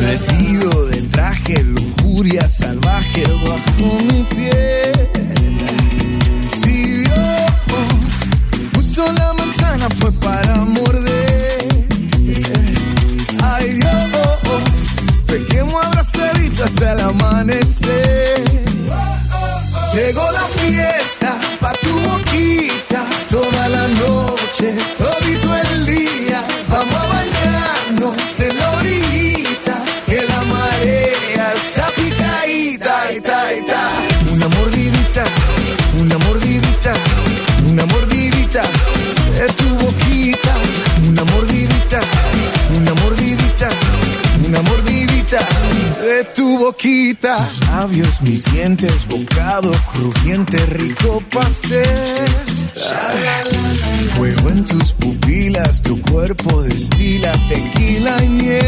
Vestido 0.01 0.87
de 0.87 1.03
traje, 1.03 1.63
lujuria 1.63 2.49
salvaje 2.49 3.23
bajo 3.47 3.87
mi 4.09 4.25
piel. 4.25 5.09
Si 6.61 7.03
Dios 7.03 7.53
puso 8.73 9.05
la 9.13 9.35
manzana 9.35 9.89
fue 9.89 10.11
para 10.11 10.65
morder. 10.65 11.69
Ay 13.41 13.73
Dios, 13.75 13.93
pequemos 15.29 15.87
abrazadito 15.87 16.65
hasta 16.65 16.93
el 16.93 17.01
amanecer. 17.03 18.43
Llegó 19.95 20.27
la 20.33 20.47
fiesta 20.61 21.18
de 46.09 46.25
tu 46.35 46.59
boquita. 46.59 47.37
Tus 47.37 47.69
labios, 47.69 48.23
mis 48.23 48.45
dientes, 48.53 49.07
bocado 49.07 49.73
crujiente, 49.93 50.57
rico 50.67 51.23
pastel. 51.33 52.29
Fuego 54.17 54.49
en 54.51 54.65
tus 54.65 54.93
pupilas, 54.93 55.83
tu 55.83 56.01
cuerpo 56.01 56.63
destila 56.63 57.33
tequila 57.49 58.23
y 58.25 58.29
miel. 58.29 58.68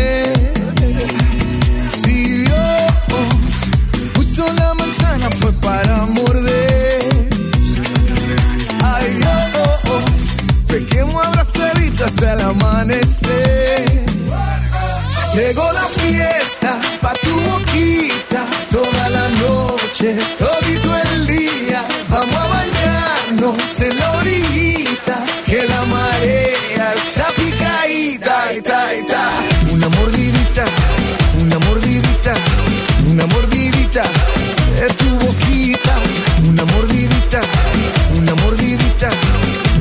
Bañarnos 23.50 23.80
en 23.80 23.98
la 23.98 24.12
orillita, 24.12 25.24
que 25.46 25.66
la 25.66 25.84
marea 25.84 26.94
está 26.94 27.26
picadita, 27.36 28.52
ita, 28.54 28.94
ita. 28.94 29.30
Una 29.72 29.88
mordidita, 29.88 30.64
una 31.40 31.58
mordidita, 31.58 32.32
una 33.08 33.26
mordidita 33.26 34.02
de 34.80 34.88
tu 34.94 35.18
boquita. 35.18 35.94
Una 36.48 36.64
mordidita, 36.64 37.40
una 38.16 38.34
mordidita, 38.36 39.08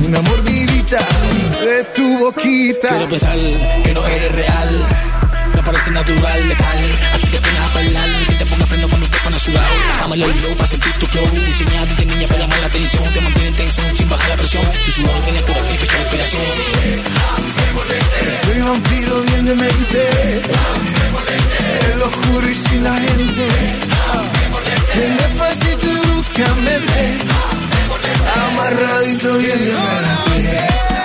una 0.06 0.22
mordidita 0.22 0.98
de 1.64 1.84
tu 1.96 2.18
boquita. 2.20 2.90
Quiero 2.90 3.10
pensar 3.10 3.38
que 3.84 3.94
no 3.94 4.06
eres 4.08 4.32
real. 4.34 4.86
Me 5.56 5.64
parece 5.64 5.92
natural, 5.92 6.48
letal. 6.48 7.00
Así 7.14 7.28
que 7.28 7.40
ven 7.40 7.58
a 7.58 7.74
Dame 10.10 10.24
el 10.24 10.32
oído 10.32 10.56
para 10.56 10.68
sentir 10.68 10.92
tu 10.94 11.06
flow. 11.06 11.30
Diseñado 11.46 11.86
de 11.86 12.06
niña 12.06 12.28
para 12.28 12.40
llamar 12.40 12.60
la 12.62 12.66
atención. 12.66 13.04
Te 13.14 13.22
mantiene 13.22 13.50
en 13.50 13.56
tensión 13.56 13.96
sin 13.96 14.10
bajar 14.10 14.30
la 14.30 14.38
presión. 14.38 14.64
Tu 14.84 14.92
sudor 14.92 15.24
tiene 15.24 15.40
cura 15.44 15.60
fecha 15.78 15.98
de 15.98 16.02
inspiración. 16.02 16.46
Soy 18.44 18.60
vampiro 18.60 19.22
bien 19.22 19.46
de 19.46 19.56
mente. 19.56 20.42
El 21.94 22.02
oscuro 22.02 22.50
y 22.50 22.54
sin 22.56 22.84
la 22.84 22.96
gente. 22.96 23.48
Ven 24.96 25.18
despacito 25.18 25.86
y 25.86 25.98
búscame. 26.08 26.80
Amarradito 28.48 29.38
bien 29.38 29.60
de 29.60 29.74
mente. 29.74 30.99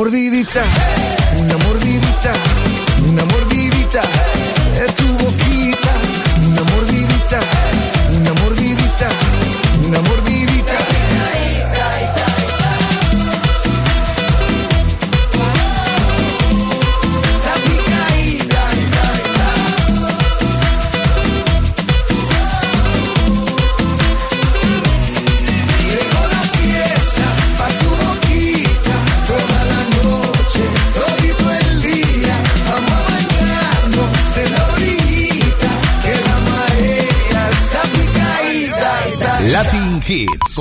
Mordidita, 0.00 0.64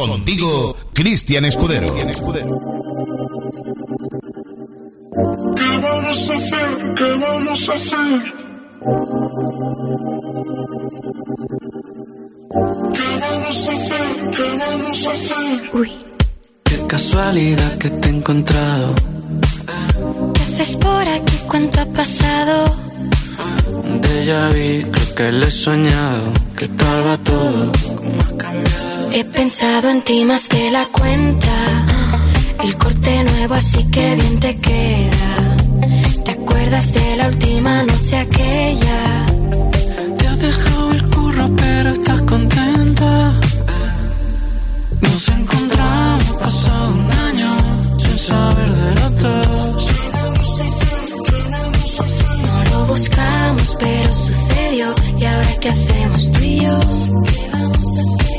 Contigo, 0.08 0.78
Cristian 0.94 1.44
Escudero. 1.44 1.94
¿Qué 1.94 2.04
vamos 5.84 6.30
a 6.30 6.36
hacer? 6.36 6.94
¿Qué 6.96 7.10
vamos 7.20 7.70
a 7.70 7.74
hacer? 7.74 8.34
¿Qué 12.96 13.10
vamos 13.20 13.68
a 13.68 13.72
hacer? 13.74 14.32
¿Qué 14.32 14.58
vamos 14.58 15.06
a 15.06 15.10
hacer? 15.12 15.70
Uy, 15.74 15.92
Qué 16.64 16.78
casualidad 16.88 17.78
que 17.78 17.90
te 17.90 18.08
he 18.08 18.12
encontrado. 18.12 18.96
¿qué 20.34 20.42
haces 20.44 20.78
por 20.78 21.08
aquí? 21.08 21.36
¿Cuánto 21.50 21.82
ha 21.82 21.86
pasado? 21.88 22.64
Un 23.84 24.00
déjà 24.02 24.48
vu, 24.50 24.90
creo 24.92 25.16
que 25.16 25.32
lo 25.34 25.46
he 25.46 25.52
soñado. 25.52 26.24
¿Qué 26.56 26.68
tal 26.70 27.06
va 27.06 27.18
todo? 27.18 27.72
¿Cómo 27.98 28.20
has 28.22 28.34
cambiado? 28.34 28.89
He 29.12 29.26
pensado 29.26 29.90
en 29.90 30.02
ti 30.04 30.24
más 30.24 30.48
de 30.50 30.70
la 30.70 30.86
cuenta. 30.88 31.86
El 32.64 32.78
corte 32.78 33.24
nuevo, 33.24 33.56
así 33.56 33.84
que 33.90 34.16
bien 34.16 34.40
te 34.40 34.58
queda. 34.60 35.56
¿Te 36.26 36.32
acuerdas 36.32 36.94
de 36.94 37.18
la 37.18 37.28
última 37.28 37.84
noche 37.84 38.18
aquella? 38.18 39.26
Te 40.18 40.28
has 40.28 40.40
dejado 40.40 40.92
el 40.92 41.10
curro, 41.10 41.50
pero 41.56 41.90
estás 41.90 42.22
contenta. 42.22 43.34
Nos 45.02 45.30
encontramos 45.30 46.32
pasado 46.40 46.94
un 46.94 47.12
año 47.12 47.98
sin 47.98 48.18
saber 48.20 48.70
de 48.70 48.96
los 48.96 49.16
dos. 49.24 49.88
No 52.46 52.64
lo 52.72 52.86
buscamos, 52.86 53.76
pero 53.80 54.14
sucedió. 54.14 54.94
¿Y 55.18 55.26
ahora 55.26 55.56
qué 55.60 55.70
hacemos 55.70 56.32
tú 56.32 56.40
y 56.44 56.60
yo? 56.60 56.80
¿Qué 57.26 57.50
vamos 57.52 57.78
a 57.78 58.02
hacer? 58.02 58.39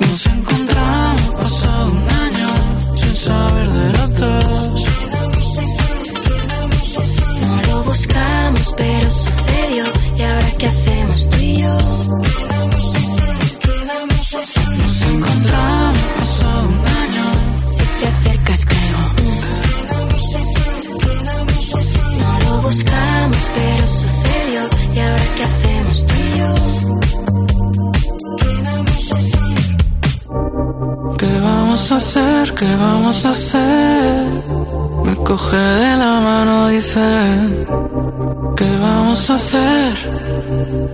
Nos 0.00 0.26
encontramos 0.26 1.28
pasado 1.42 1.92
un 1.92 2.08
año 2.08 2.48
sin 2.96 3.16
saber 3.16 3.68
de 3.70 3.92
los 3.92 4.20
dos. 4.20 4.84
No 7.40 7.62
lo 7.62 7.84
buscamos, 7.84 8.74
pero 8.76 9.10
sucedió. 9.10 9.84
¿Y 10.16 10.22
ahora 10.22 10.50
qué 10.58 10.66
hacemos 10.66 11.28
tú 11.28 11.36
y 11.40 11.58
yo? 11.58 12.45
Vamos 31.88 32.04
a 32.04 32.08
hacer? 32.08 32.54
¿Qué 32.54 32.74
vamos 32.74 33.26
a 33.26 33.30
hacer? 33.30 34.26
Me 35.04 35.14
coge 35.16 35.56
de 35.56 35.96
la 35.96 36.20
mano, 36.20 36.68
dice, 36.68 37.00
¿qué 38.56 38.76
vamos 38.80 39.30
a 39.30 39.34
hacer? 39.36 39.94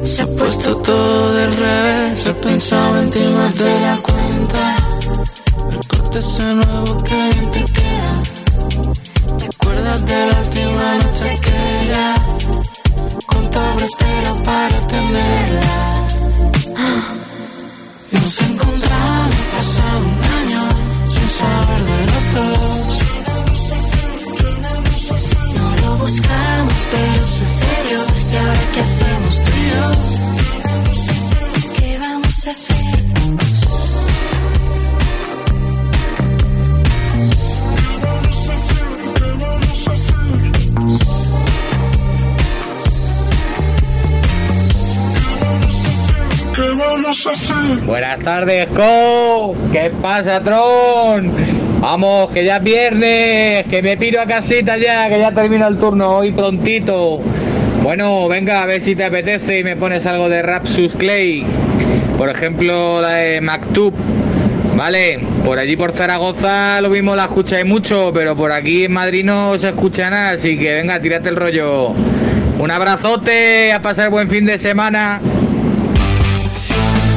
Se 0.05 0.22
ha 0.22 0.26
puesto 0.26 0.76
todo 0.76 1.34
del 1.34 1.57
revés, 1.57 2.26
he 2.26 2.34
pensado 2.34 2.99
en 3.01 3.11
ti 3.11 3.20
más 3.20 3.57
de 3.57 3.80
la 3.80 3.97
cuenta. 4.03 4.76
El 5.70 5.86
corte 5.88 6.18
ese 6.18 6.55
nuevo 6.55 7.03
que 7.05 7.28
bien 7.30 7.51
te 7.53 7.64
queda. 7.64 8.12
¿Te 9.38 9.47
acuerdas 9.47 10.05
de 10.05 10.26
la 10.26 10.40
última 10.40 10.95
noche 10.95 11.34
que 11.40 11.88
ya 11.88 12.14
contaba 13.26 13.80
espera 13.82 14.34
para 14.45 14.86
tenerla? 14.88 15.61
Buenas 47.86 48.20
tardes, 48.20 48.66
Co. 48.68 49.54
¿Qué 49.72 49.92
pasa, 50.00 50.40
Tron? 50.40 51.32
Vamos, 51.80 52.30
que 52.30 52.44
ya 52.44 52.56
es 52.56 52.64
viernes, 52.64 53.66
que 53.66 53.82
me 53.82 53.96
piro 53.96 54.20
a 54.20 54.26
casita 54.26 54.76
ya, 54.76 55.08
que 55.08 55.18
ya 55.18 55.32
termino 55.32 55.66
el 55.66 55.78
turno 55.78 56.16
hoy 56.16 56.32
prontito. 56.32 57.20
Bueno, 57.82 58.28
venga, 58.28 58.62
a 58.62 58.66
ver 58.66 58.80
si 58.80 58.94
te 58.94 59.04
apetece 59.04 59.58
y 59.58 59.64
me 59.64 59.76
pones 59.76 60.06
algo 60.06 60.28
de 60.28 60.40
Rapsus 60.40 60.94
Clay. 60.94 61.44
Por 62.16 62.28
ejemplo, 62.28 63.00
la 63.00 63.14
de 63.14 63.40
Mactub. 63.40 63.92
Vale, 64.76 65.20
por 65.44 65.58
allí 65.58 65.76
por 65.76 65.92
Zaragoza 65.92 66.80
lo 66.80 66.88
mismo 66.88 67.14
la 67.16 67.24
escucháis 67.24 67.66
mucho, 67.66 68.12
pero 68.14 68.36
por 68.36 68.52
aquí 68.52 68.84
en 68.84 68.92
Madrid 68.92 69.24
no 69.24 69.58
se 69.58 69.68
escucha 69.68 70.08
nada, 70.08 70.30
así 70.30 70.56
que 70.56 70.74
venga, 70.74 71.00
tírate 71.00 71.28
el 71.28 71.36
rollo. 71.36 71.88
Un 72.58 72.70
abrazote, 72.70 73.72
a 73.72 73.82
pasar 73.82 74.10
buen 74.10 74.30
fin 74.30 74.46
de 74.46 74.58
semana. 74.58 75.20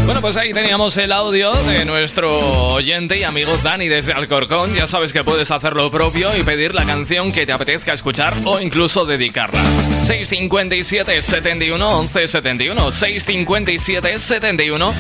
Bueno, 0.05 0.22
pues 0.22 0.36
ahí 0.38 0.51
teníamos 0.51 0.97
el 0.97 1.11
audio 1.11 1.53
de 1.53 1.86
nuestro 1.86 2.74
oyente 2.74 3.20
y 3.20 3.24
amigo 3.24 3.55
Dani 3.63 3.88
desde 3.88 4.13
Alcorcón. 4.13 4.74
Ya 4.74 4.88
sabes 4.88 5.13
que 5.13 5.24
puedes 5.24 5.49
hacer 5.51 5.74
lo 5.74 5.89
propio 5.91 6.36
y 6.36 6.43
pedir 6.43 6.74
la 6.74 6.86
canción 6.86 7.32
que 7.32 7.45
te 7.45 7.53
apetezca 7.53 7.93
escuchar 7.93 8.34
o 8.45 8.59
incluso 8.59 9.05
dedicarla. 9.05 9.61
657 10.06 11.22
71 11.22 11.89
11 11.99 12.28
71 12.28 12.91
657 12.91 14.20
71 14.20 14.93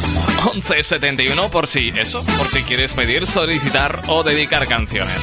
11 0.53 0.83
71 0.83 1.51
por 1.51 1.67
si 1.67 1.89
eso, 1.89 2.23
por 2.37 2.47
si 2.47 2.63
quieres 2.63 2.93
pedir, 2.93 3.27
solicitar 3.27 4.01
o 4.07 4.23
dedicar 4.23 4.67
canciones. 4.67 5.15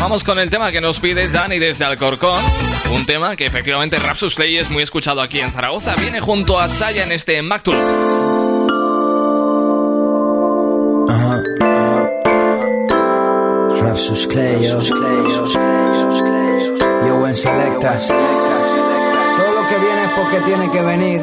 Vamos 0.00 0.24
con 0.24 0.40
el 0.40 0.50
tema 0.50 0.72
que 0.72 0.80
nos 0.80 0.98
pide 0.98 1.28
Dani 1.28 1.58
desde 1.58 1.84
Alcorcón. 1.84 2.42
Un 2.90 3.06
tema 3.06 3.36
que 3.36 3.46
efectivamente 3.46 3.96
Rapsus 3.96 4.34
Clay 4.34 4.58
es 4.58 4.68
muy 4.70 4.82
escuchado 4.82 5.22
aquí 5.22 5.40
en 5.40 5.52
Zaragoza. 5.52 5.94
Viene 5.96 6.20
junto 6.20 6.58
a 6.58 6.68
Saya 6.68 7.04
en 7.04 7.12
este 7.12 7.40
Mactul. 7.42 7.76
Rapsus 13.80 14.26
Clay, 14.26 14.62
yo. 14.62 14.80
Yo 17.06 17.18
buen 17.18 17.34
selecta. 17.34 17.98
Lo 20.24 20.30
que 20.30 20.40
tiene 20.40 20.70
que 20.70 20.80
venir. 20.80 21.20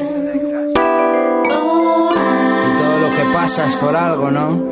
Y 1.48 2.78
todo 2.78 3.00
lo 3.00 3.16
que 3.16 3.26
pasa 3.34 3.66
es 3.66 3.76
por 3.78 3.96
algo, 3.96 4.30
¿no? 4.30 4.72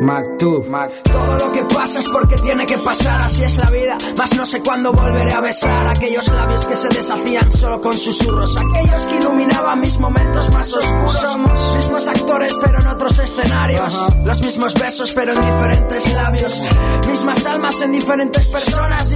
Mactub. 0.00 0.66
Todo 1.04 1.38
lo 1.38 1.52
que 1.52 1.64
pasa 1.74 1.98
es 2.00 2.08
porque 2.08 2.36
tiene 2.36 2.66
que 2.66 2.76
pasar, 2.78 3.22
así 3.22 3.42
es 3.42 3.56
la 3.56 3.70
vida. 3.70 3.96
Mas 4.18 4.36
no 4.36 4.44
sé 4.44 4.60
cuándo 4.60 4.92
volveré 4.92 5.32
a 5.32 5.40
besar 5.40 5.86
aquellos 5.86 6.28
labios 6.28 6.66
que 6.66 6.76
se 6.76 6.88
deshacían 6.88 7.50
solo 7.50 7.80
con 7.80 7.96
susurros. 7.96 8.56
Aquellos 8.56 9.06
que 9.06 9.16
iluminaban 9.16 9.80
mis 9.80 9.98
momentos 9.98 10.52
más 10.52 10.72
oscuros. 10.74 11.20
Somos 11.20 11.76
mismos 11.76 12.06
actores, 12.08 12.52
pero 12.62 12.80
en 12.80 12.86
otros 12.88 13.18
escenarios. 13.18 14.04
Los 14.24 14.42
mismos 14.42 14.74
besos, 14.74 15.12
pero 15.12 15.32
en 15.32 15.40
diferentes 15.40 16.12
labios. 16.12 16.62
Mismas 17.06 17.46
almas 17.46 17.80
en 17.80 17.92
diferentes 17.92 18.46
personas, 18.48 19.08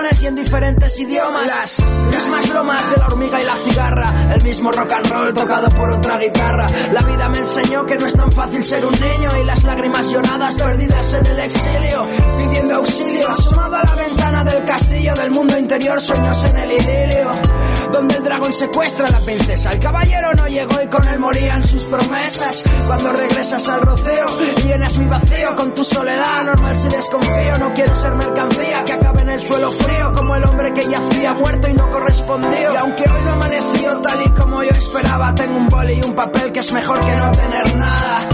situaciones 0.00 0.22
y 0.22 0.26
en 0.26 0.34
diferentes 0.34 1.00
idiomas. 1.00 1.46
Las 1.46 1.78
mismas 1.80 2.48
lomas 2.50 2.90
de 2.90 2.96
la 2.98 3.06
hormiga 3.06 3.40
y 3.40 3.44
la 3.44 3.56
cigarra. 3.56 4.34
El 4.34 4.42
mismo 4.42 4.72
rock 4.72 4.92
and 4.92 5.06
roll 5.10 5.34
tocado 5.34 5.68
por 5.70 5.90
otra 5.90 6.18
guitarra. 6.18 6.66
La 6.92 7.02
vida 7.02 7.28
me 7.28 7.38
enseñó 7.38 7.86
que 7.86 7.96
no 7.96 8.06
es 8.06 8.14
tan 8.14 8.30
fácil 8.32 8.62
ser 8.64 8.84
un 8.84 8.92
niño 8.92 9.30
y 9.42 9.44
las 9.44 9.62
lágrimas 9.64 10.10
lloradas 10.10 10.56
perdidas 10.56 11.14
en 11.14 11.26
el 11.26 11.38
exilio, 11.38 12.06
pidiendo 12.38 12.74
auxilio. 12.76 13.28
Asomado 13.28 13.76
a 13.76 13.84
la 13.84 13.94
ventana 13.94 14.44
del 14.44 14.64
castillo 14.64 15.14
del 15.14 15.30
mundo 15.30 15.58
interior, 15.58 16.00
sueños 16.00 16.44
en 16.44 16.56
el 16.56 16.72
idilio, 16.72 17.30
donde 17.92 18.16
el 18.16 18.22
dragón 18.22 18.52
secuestra 18.52 19.06
a 19.06 19.10
la 19.10 19.20
princesa. 19.20 19.72
El 19.72 19.78
caballero 19.78 20.32
no 20.36 20.46
llegó 20.46 20.80
y 20.82 20.86
con 20.88 21.06
él 21.08 21.18
morían 21.18 21.62
sus 21.62 21.84
promesas. 21.84 22.64
Cuando 22.86 23.12
regresas 23.12 23.68
al 23.68 23.82
roceo 23.82 24.26
llenas 24.64 24.98
mi 24.98 25.06
vacío 25.06 25.56
con 25.56 25.74
tu 25.74 25.84
soledad, 25.84 26.44
normal 26.44 26.78
si 26.78 26.88
desconfío. 26.88 27.58
No 27.58 27.72
quiero 27.74 27.94
ser 27.94 28.14
mercancía 28.14 28.84
que 28.84 28.92
acabe 28.92 29.22
en 29.22 29.30
el 29.30 29.40
suelo 29.40 29.70
frío, 29.70 30.12
como 30.14 30.36
el 30.36 30.44
hombre 30.44 30.72
que 30.72 30.84
yacía 30.84 31.34
muerto 31.34 31.68
y 31.68 31.74
no 31.74 31.90
correspondió. 31.90 32.72
Y 32.72 32.76
aunque 32.76 33.02
hoy 33.02 33.22
no 33.24 33.32
amaneció 33.32 33.98
tal 33.98 34.18
y 34.24 34.28
como 34.30 34.62
yo 34.62 34.70
esperaba, 34.70 35.34
tengo 35.34 35.56
un 35.56 35.68
boli 35.68 35.94
y 35.94 36.02
un 36.02 36.14
papel 36.14 36.52
que 36.52 36.60
es 36.60 36.72
mejor 36.72 37.00
que 37.00 37.16
no 37.16 37.30
tener 37.32 37.76
nada. 37.76 38.28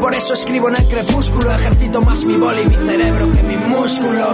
Por 0.00 0.14
eso 0.14 0.34
escribo 0.34 0.68
en 0.68 0.76
el 0.76 0.88
crepúsculo, 0.88 1.50
ejercito 1.52 2.00
más 2.00 2.24
mi 2.24 2.36
boli 2.36 2.62
y 2.62 2.66
mi 2.66 2.74
cerebro 2.74 3.30
que 3.32 3.42
mi 3.42 3.56
músculo. 3.56 4.32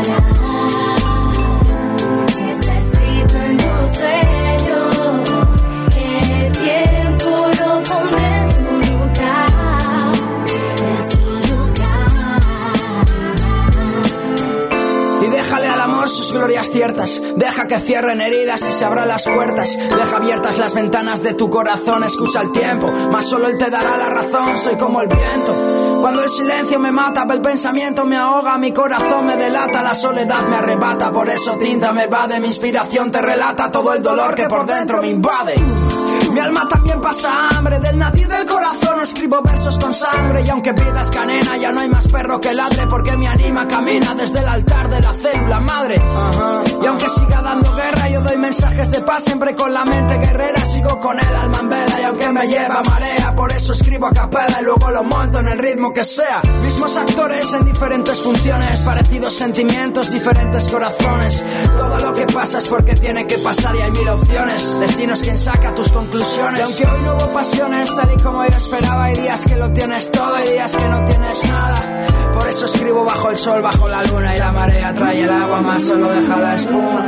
Pasará. 0.00 0.34
Si 0.34 0.49
glorias 16.32 16.70
ciertas. 16.70 17.20
Deja 17.36 17.68
que 17.68 17.78
cierren 17.78 18.20
heridas 18.20 18.68
y 18.68 18.72
se 18.72 18.84
abran 18.84 19.08
las 19.08 19.24
puertas. 19.24 19.76
Deja 19.76 20.16
abiertas 20.16 20.58
las 20.58 20.74
ventanas 20.74 21.22
de 21.22 21.34
tu 21.34 21.50
corazón. 21.50 22.04
Escucha 22.04 22.42
el 22.42 22.52
tiempo, 22.52 22.90
más 23.10 23.26
solo 23.26 23.46
él 23.46 23.58
te 23.58 23.70
dará 23.70 23.96
la 23.96 24.08
razón. 24.08 24.58
Soy 24.58 24.76
como 24.76 25.00
el 25.00 25.08
viento. 25.08 25.98
Cuando 26.00 26.22
el 26.22 26.30
silencio 26.30 26.78
me 26.78 26.92
mata, 26.92 27.26
el 27.30 27.42
pensamiento 27.42 28.04
me 28.06 28.16
ahoga, 28.16 28.56
mi 28.58 28.72
corazón 28.72 29.26
me 29.26 29.36
delata, 29.36 29.82
la 29.82 29.94
soledad 29.94 30.42
me 30.48 30.56
arrebata. 30.56 31.12
Por 31.12 31.28
eso 31.28 31.56
tinta 31.58 31.92
me 31.92 32.06
va 32.06 32.26
de 32.26 32.40
mi 32.40 32.48
inspiración 32.48 33.10
te 33.10 33.20
relata 33.20 33.70
todo 33.70 33.92
el 33.94 34.02
dolor 34.02 34.34
que 34.34 34.48
por 34.48 34.66
dentro 34.66 35.02
me 35.02 35.08
invade. 35.08 35.54
Mi 36.32 36.40
alma 36.40 36.68
también 36.68 37.00
pasa 37.00 37.28
hambre, 37.56 37.80
del 37.80 37.98
nadir 37.98 38.28
del 38.28 38.46
corazón 38.46 39.00
escribo 39.02 39.42
versos 39.42 39.78
con 39.78 39.92
sangre. 39.92 40.42
Y 40.46 40.50
aunque 40.50 40.72
pidas 40.74 41.10
canena, 41.10 41.56
ya 41.56 41.72
no 41.72 41.80
hay 41.80 41.88
más 41.88 42.06
perro 42.08 42.40
que 42.40 42.54
ladre, 42.54 42.86
porque 42.86 43.16
mi 43.16 43.26
anima 43.26 43.66
camina 43.66 44.14
desde 44.14 44.38
el 44.38 44.46
altar 44.46 44.88
de 44.88 45.00
la 45.00 45.12
célula 45.12 45.60
madre. 45.60 46.00
Y 46.82 46.86
aunque 46.86 47.08
siga 47.08 47.42
dando 47.42 47.74
guerra, 47.74 48.08
yo 48.10 48.20
doy 48.20 48.36
mensajes 48.36 48.90
de 48.92 49.00
paz, 49.00 49.24
siempre 49.24 49.56
con 49.56 49.72
la 49.72 49.84
mente 49.84 50.18
guerrera. 50.18 50.60
Sigo 50.66 51.00
con 51.00 51.18
el 51.18 51.36
alma 51.36 51.58
en 51.60 51.68
vela, 51.68 52.00
y 52.00 52.04
aunque 52.04 52.28
me 52.28 52.46
lleva 52.46 52.82
marea, 52.82 53.34
por 53.34 53.50
eso 53.52 53.72
escribo 53.72 54.06
a 54.06 54.12
capela 54.12 54.60
y 54.60 54.64
luego 54.64 54.90
lo 54.90 55.02
monto 55.02 55.40
en 55.40 55.48
el 55.48 55.58
ritmo 55.58 55.92
que 55.92 56.04
sea. 56.04 56.40
Mismos 56.62 56.96
actores 56.96 57.52
en 57.54 57.64
diferentes 57.64 58.20
funciones, 58.20 58.80
parecidos 58.80 59.34
sentimientos, 59.34 60.12
diferentes 60.12 60.68
corazones. 60.68 61.44
Todo 61.76 61.98
lo 61.98 62.14
que 62.14 62.26
pasa 62.26 62.58
es 62.58 62.68
porque 62.68 62.94
tiene 62.94 63.26
que 63.26 63.38
pasar 63.38 63.74
y 63.74 63.80
hay 63.80 63.90
mil 63.90 64.08
opciones. 64.08 64.78
Destino 64.78 65.14
es 65.14 65.22
quien 65.22 65.36
saca 65.36 65.74
tus 65.74 65.90
conclusiones. 65.90 66.19
Aunque 66.22 66.86
hoy 66.86 67.02
no 67.02 67.14
hubo 67.14 67.32
pasiones, 67.32 67.96
tal 67.96 68.10
y 68.14 68.22
como 68.22 68.44
yo 68.44 68.54
esperaba, 68.54 69.04
hay 69.04 69.16
días 69.16 69.42
que 69.46 69.56
lo 69.56 69.72
tienes 69.72 70.10
todo 70.10 70.34
y 70.44 70.50
días 70.50 70.76
que 70.76 70.86
no 70.86 71.02
tienes 71.06 71.48
nada. 71.48 72.06
Por 72.34 72.46
eso 72.46 72.66
escribo 72.66 73.06
bajo 73.06 73.30
el 73.30 73.38
sol, 73.38 73.62
bajo 73.62 73.88
la 73.88 74.04
luna 74.04 74.36
y 74.36 74.38
la 74.38 74.52
marea 74.52 74.92
trae 74.92 75.22
el 75.22 75.30
agua, 75.30 75.62
más 75.62 75.82
solo 75.82 76.10
deja 76.10 76.36
la 76.36 76.56
espuma. 76.56 77.06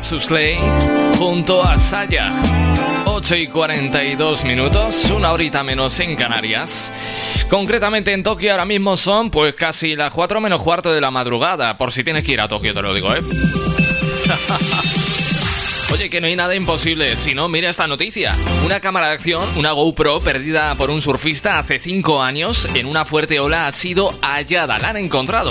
Rapsus 0.00 0.22
Slay 0.22 0.56
junto 1.18 1.62
a 1.62 1.76
Saya. 1.76 2.32
8 3.04 3.36
y 3.36 3.48
42 3.48 4.46
minutos, 4.46 5.10
una 5.10 5.30
horita 5.30 5.62
menos 5.62 6.00
en 6.00 6.16
Canarias. 6.16 6.90
Concretamente 7.50 8.14
en 8.14 8.22
Tokio 8.22 8.50
ahora 8.50 8.64
mismo 8.64 8.96
son 8.96 9.30
pues 9.30 9.54
casi 9.54 9.94
las 9.94 10.10
4 10.10 10.40
menos 10.40 10.62
cuarto 10.62 10.90
de 10.90 11.02
la 11.02 11.10
madrugada, 11.10 11.76
por 11.76 11.92
si 11.92 12.02
tienes 12.02 12.24
que 12.24 12.32
ir 12.32 12.40
a 12.40 12.48
Tokio, 12.48 12.72
te 12.72 12.80
lo 12.80 12.94
digo, 12.94 13.14
¿eh? 13.14 13.20
Oye, 15.92 16.08
que 16.08 16.18
no 16.18 16.28
hay 16.28 16.36
nada 16.36 16.54
imposible, 16.54 17.14
si 17.16 17.34
no, 17.34 17.50
mira 17.50 17.68
esta 17.68 17.86
noticia. 17.86 18.34
Una 18.64 18.80
cámara 18.80 19.08
de 19.08 19.14
acción, 19.14 19.46
una 19.56 19.72
GoPro, 19.72 20.20
perdida 20.20 20.74
por 20.76 20.88
un 20.88 21.02
surfista 21.02 21.58
hace 21.58 21.78
5 21.78 22.22
años 22.22 22.66
en 22.74 22.86
una 22.86 23.04
fuerte 23.04 23.38
ola, 23.38 23.66
ha 23.66 23.72
sido 23.72 24.18
hallada, 24.22 24.78
la 24.78 24.88
han 24.88 24.96
encontrado. 24.96 25.50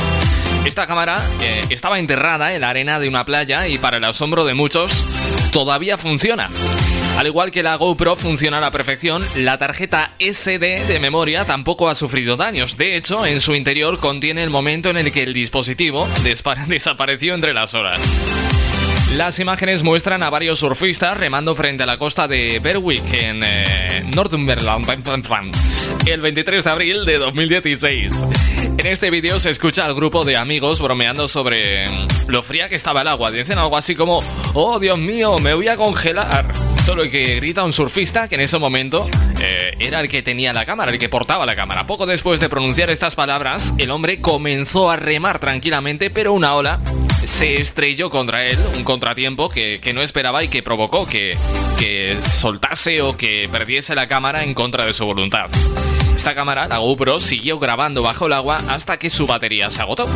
Esta 0.65 0.85
cámara 0.85 1.21
eh, 1.41 1.61
estaba 1.69 1.99
enterrada 1.99 2.53
en 2.53 2.61
la 2.61 2.69
arena 2.69 2.99
de 2.99 3.07
una 3.07 3.25
playa 3.25 3.67
y 3.67 3.77
para 3.77 3.97
el 3.97 4.03
asombro 4.03 4.45
de 4.45 4.53
muchos, 4.53 4.91
todavía 5.51 5.97
funciona. 5.97 6.49
Al 7.17 7.27
igual 7.27 7.51
que 7.51 7.63
la 7.63 7.75
GoPro 7.75 8.15
funciona 8.15 8.59
a 8.59 8.61
la 8.61 8.71
perfección, 8.71 9.25
la 9.35 9.57
tarjeta 9.57 10.11
SD 10.19 10.85
de 10.85 10.99
memoria 10.99 11.45
tampoco 11.45 11.89
ha 11.89 11.95
sufrido 11.95 12.37
daños. 12.37 12.77
De 12.77 12.95
hecho, 12.95 13.25
en 13.25 13.41
su 13.41 13.55
interior 13.55 13.99
contiene 13.99 14.43
el 14.43 14.49
momento 14.49 14.89
en 14.89 14.97
el 14.97 15.11
que 15.11 15.23
el 15.23 15.33
dispositivo 15.33 16.07
desapareció 16.67 17.33
entre 17.33 17.53
las 17.53 17.73
horas. 17.73 17.99
Las 19.15 19.39
imágenes 19.39 19.81
muestran 19.81 20.21
a 20.21 20.29
varios 20.29 20.59
surfistas 20.59 21.17
remando 21.17 21.55
frente 21.55 21.83
a 21.83 21.87
la 21.87 21.97
costa 21.97 22.27
de 22.27 22.59
Berwick 22.59 23.11
en 23.11 23.41
eh, 23.43 24.03
Northumberland 24.15 24.85
el 26.05 26.21
23 26.21 26.63
de 26.63 26.69
abril 26.69 27.05
de 27.05 27.17
2016. 27.17 28.13
En 28.77 28.87
este 28.87 29.09
vídeo 29.09 29.39
se 29.39 29.49
escucha 29.49 29.85
al 29.85 29.93
grupo 29.93 30.23
de 30.23 30.37
amigos 30.37 30.79
bromeando 30.79 31.27
sobre 31.27 31.83
lo 32.27 32.43
fría 32.43 32.69
que 32.69 32.75
estaba 32.75 33.01
el 33.01 33.07
agua. 33.07 33.31
Dicen 33.31 33.57
algo 33.59 33.77
así 33.77 33.95
como, 33.95 34.19
oh 34.53 34.79
Dios 34.79 34.97
mío, 34.97 35.37
me 35.37 35.53
voy 35.53 35.67
a 35.67 35.77
congelar. 35.77 36.51
Solo 36.85 37.03
que 37.09 37.35
grita 37.35 37.63
un 37.63 37.73
surfista 37.73 38.27
que 38.27 38.35
en 38.35 38.41
ese 38.41 38.57
momento 38.57 39.07
eh, 39.41 39.73
era 39.79 39.99
el 39.99 40.09
que 40.09 40.23
tenía 40.23 40.53
la 40.53 40.65
cámara, 40.65 40.91
el 40.91 40.97
que 40.97 41.09
portaba 41.09 41.45
la 41.45 41.55
cámara. 41.55 41.85
Poco 41.85 42.05
después 42.05 42.39
de 42.39 42.49
pronunciar 42.49 42.89
estas 42.89 43.15
palabras, 43.15 43.73
el 43.77 43.91
hombre 43.91 44.19
comenzó 44.19 44.89
a 44.89 44.95
remar 44.95 45.39
tranquilamente, 45.39 46.09
pero 46.09 46.33
una 46.33 46.55
ola 46.55 46.79
se 47.25 47.61
estrelló 47.61 48.09
contra 48.09 48.47
él, 48.47 48.57
un 48.77 48.83
contratiempo 48.83 49.49
que, 49.49 49.79
no 49.93 50.01
esperaba 50.01 50.43
y 50.43 50.47
que 50.47 50.63
provocó 50.63 51.05
que, 51.05 51.37
que 51.77 52.17
soltase 52.21 53.01
o 53.01 53.15
que 53.15 53.47
perdiese 53.51 53.93
la 53.93 54.07
cámara 54.07 54.43
en 54.43 54.53
contra 54.53 54.85
de 54.85 54.93
su 54.93 55.05
voluntad. 55.05 55.49
Esta 56.17 56.35
cámara, 56.35 56.67
la 56.67 56.77
GoPro, 56.77 57.19
siguió 57.19 57.59
grabando 57.59 58.03
bajo 58.03 58.27
el 58.27 58.33
agua 58.33 58.61
hasta 58.67 58.97
que 58.97 59.09
su 59.09 59.25
batería 59.25 59.69
se 59.71 59.81
agotó. 59.81 60.07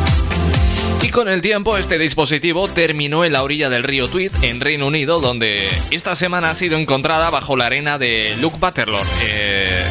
Y 1.02 1.10
con 1.10 1.28
el 1.28 1.42
tiempo 1.42 1.76
este 1.76 1.98
dispositivo 1.98 2.66
terminó 2.68 3.24
en 3.24 3.32
la 3.32 3.42
orilla 3.42 3.68
del 3.68 3.82
río 3.82 4.08
Tweed, 4.08 4.32
en 4.42 4.60
Reino 4.60 4.86
Unido, 4.86 5.20
donde 5.20 5.68
esta 5.90 6.14
semana 6.14 6.50
ha 6.50 6.54
sido 6.54 6.78
encontrada 6.78 7.30
bajo 7.30 7.56
la 7.56 7.66
arena 7.66 7.98
de 7.98 8.36
Luke 8.40 8.56
Butterlord, 8.58 9.06
eh, 9.22 9.84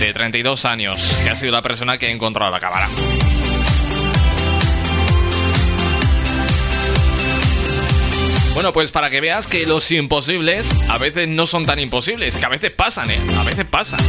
de 0.00 0.12
32 0.12 0.64
años, 0.64 1.00
que 1.22 1.30
ha 1.30 1.36
sido 1.36 1.52
la 1.52 1.62
persona 1.62 1.96
que 1.96 2.06
ha 2.06 2.10
encontrado 2.10 2.50
la 2.50 2.60
cámara. 2.60 2.88
Bueno, 8.54 8.72
pues 8.72 8.90
para 8.90 9.10
que 9.10 9.20
veas 9.20 9.46
que 9.46 9.66
los 9.66 9.88
imposibles 9.92 10.74
a 10.88 10.98
veces 10.98 11.28
no 11.28 11.46
son 11.46 11.64
tan 11.64 11.78
imposibles, 11.78 12.36
que 12.36 12.44
a 12.44 12.48
veces 12.48 12.72
pasan, 12.72 13.08
¿eh? 13.08 13.20
A 13.38 13.44
veces 13.44 13.64
pasan. 13.64 14.00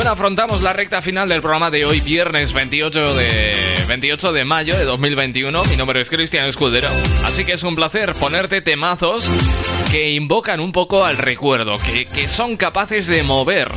Bueno, 0.00 0.12
afrontamos 0.12 0.62
la 0.62 0.72
recta 0.72 1.02
final 1.02 1.28
del 1.28 1.42
programa 1.42 1.70
de 1.70 1.84
hoy, 1.84 2.00
viernes 2.00 2.54
28 2.54 3.14
de, 3.16 3.54
28 3.86 4.32
de 4.32 4.46
mayo 4.46 4.74
de 4.74 4.86
2021. 4.86 5.62
Mi 5.64 5.76
nombre 5.76 6.00
es 6.00 6.08
Cristian 6.08 6.46
Escudero, 6.46 6.88
así 7.22 7.44
que 7.44 7.52
es 7.52 7.62
un 7.64 7.76
placer 7.76 8.14
ponerte 8.14 8.62
temazos 8.62 9.28
que 9.90 10.12
invocan 10.12 10.60
un 10.60 10.72
poco 10.72 11.04
al 11.04 11.18
recuerdo, 11.18 11.78
que, 11.80 12.06
que 12.06 12.28
son 12.28 12.56
capaces 12.56 13.08
de 13.08 13.22
mover 13.24 13.72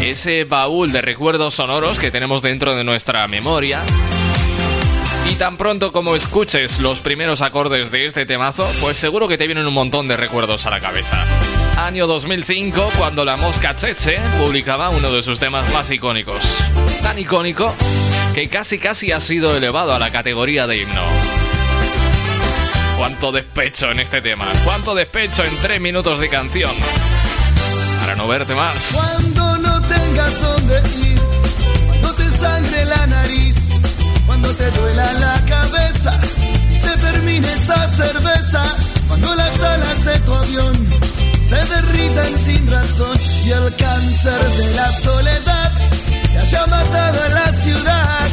ese 0.00 0.44
baúl 0.44 0.92
de 0.92 1.02
recuerdos 1.02 1.54
sonoros 1.54 1.98
que 1.98 2.12
tenemos 2.12 2.40
dentro 2.40 2.76
de 2.76 2.84
nuestra 2.84 3.26
memoria 3.26 3.82
y 5.28 5.34
tan 5.34 5.56
pronto 5.56 5.90
como 5.90 6.14
escuches 6.14 6.78
los 6.78 7.00
primeros 7.00 7.42
acordes 7.42 7.90
de 7.90 8.06
este 8.06 8.26
temazo, 8.26 8.64
pues 8.80 8.96
seguro 8.96 9.26
que 9.26 9.36
te 9.36 9.48
vienen 9.48 9.66
un 9.66 9.74
montón 9.74 10.06
de 10.06 10.16
recuerdos 10.16 10.66
a 10.66 10.70
la 10.70 10.78
cabeza. 10.78 11.26
Año 11.78 12.06
2005, 12.06 12.90
cuando 12.98 13.24
la 13.24 13.36
Mosca 13.36 13.74
Cheche 13.74 14.18
publicaba 14.36 14.90
uno 14.90 15.12
de 15.12 15.22
sus 15.22 15.38
temas 15.38 15.72
más 15.72 15.88
icónicos. 15.90 16.42
Tan 17.02 17.18
icónico 17.18 17.72
que 18.34 18.48
casi 18.48 18.78
casi 18.78 19.12
ha 19.12 19.20
sido 19.20 19.56
elevado 19.56 19.94
a 19.94 19.98
la 19.98 20.10
categoría 20.10 20.66
de 20.66 20.82
himno. 20.82 21.02
Cuánto 22.98 23.30
despecho 23.30 23.90
en 23.92 24.00
este 24.00 24.20
tema, 24.20 24.46
cuánto 24.64 24.94
despecho 24.94 25.44
en 25.44 25.56
tres 25.58 25.80
minutos 25.80 26.18
de 26.18 26.28
canción. 26.28 26.72
Para 28.00 28.16
no 28.16 28.26
verte 28.26 28.54
más. 28.54 28.74
Cuando 28.92 29.58
no 29.58 29.80
tengas 29.82 30.42
dónde 30.42 30.74
ir, 31.06 31.20
cuando 31.86 32.14
te 32.14 32.24
sangre 32.24 32.84
la 32.86 33.06
nariz 33.06 33.58
cuando 34.26 34.54
te 34.54 34.70
duela 34.72 35.12
la 35.14 35.44
cabeza 35.46 36.20
se 36.76 36.96
termine 36.98 37.48
esa 37.52 37.88
cerveza, 37.90 38.62
cuando 39.08 39.34
las 39.34 39.60
alas 39.60 40.04
de 40.04 40.18
tu 40.20 40.34
avión 40.34 40.88
se 41.48 41.56
derritan 41.56 42.38
sin 42.44 42.66
razón 42.66 43.18
y 43.44 43.50
el 43.50 43.74
cáncer 43.76 44.40
de 44.58 44.74
la 44.74 44.92
soledad 44.98 45.72
te 46.30 46.38
haya 46.38 46.66
matado 46.66 47.18
a 47.24 47.28
la 47.28 47.52
ciudad. 47.54 48.28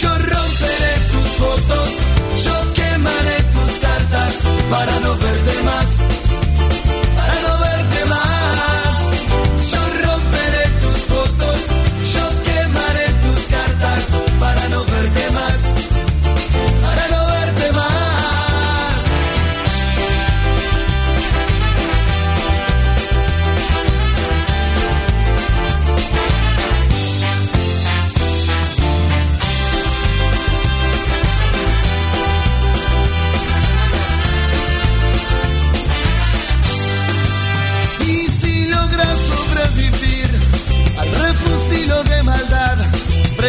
Yo 0.00 0.08
romperé 0.08 0.94
tus 1.12 1.28
fotos, 1.40 1.88
yo 2.44 2.72
quemaré 2.72 3.38
tus 3.54 3.72
cartas 3.78 4.34
para 4.70 5.00
no 5.00 5.16
verte 5.16 5.62
más, 5.64 5.86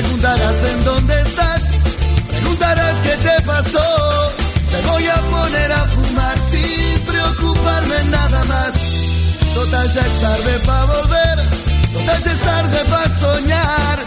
preguntarás 0.02 0.64
en 0.64 0.84
dónde 0.84 1.22
estás, 1.22 1.62
preguntarás 2.30 3.00
qué 3.02 3.16
te 3.18 3.42
pasó. 3.44 3.90
Te 4.72 4.82
voy 4.90 5.08
a 5.08 5.16
poner 5.16 5.72
a 5.72 5.86
fumar 5.88 6.38
sin 6.40 7.00
preocuparme 7.02 8.04
nada 8.12 8.44
más. 8.44 8.74
Total 9.56 9.92
ya 9.92 10.02
es 10.02 10.20
tarde 10.22 10.60
para 10.66 10.86
volver, 10.86 11.38
total 11.94 12.24
ya 12.24 12.32
es 12.32 12.42
tarde 12.42 12.80
para 12.92 13.10
soñar. 13.10 13.98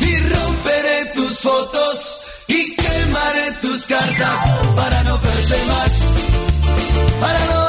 Y 0.00 0.16
romperé 0.34 0.98
tus 1.14 1.38
fotos 1.38 2.20
y 2.46 2.76
quemaré 2.76 3.52
tus 3.62 3.86
cartas 3.86 4.38
para 4.76 5.02
no 5.04 5.18
verte 5.18 5.58
más, 5.66 5.92
para 7.20 7.44
no 7.46 7.67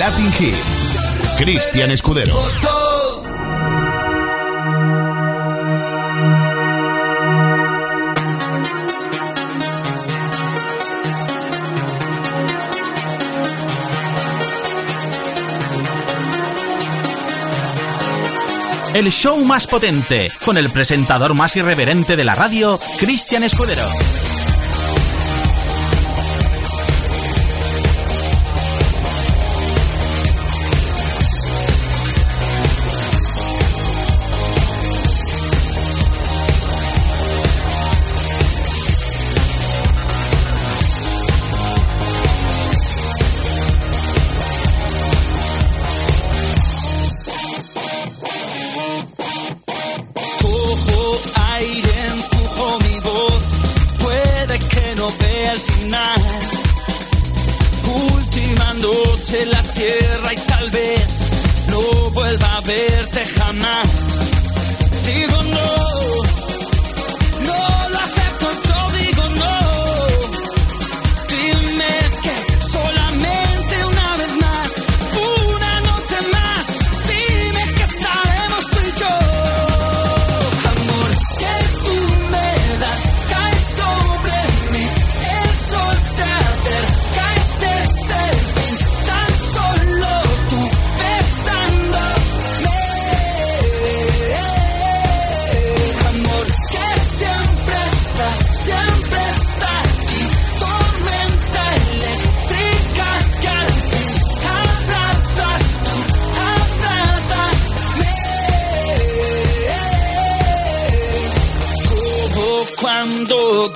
Latin 0.00 0.32
Hits. 0.38 0.96
Cristian 1.36 1.90
Escudero. 1.90 2.34
El 18.94 19.12
show 19.12 19.44
más 19.44 19.66
potente, 19.66 20.32
con 20.46 20.56
el 20.56 20.70
presentador 20.70 21.34
más 21.34 21.56
irreverente 21.56 22.16
de 22.16 22.24
la 22.24 22.34
radio, 22.34 22.80
Cristian 22.98 23.42
Escudero. 23.42 23.84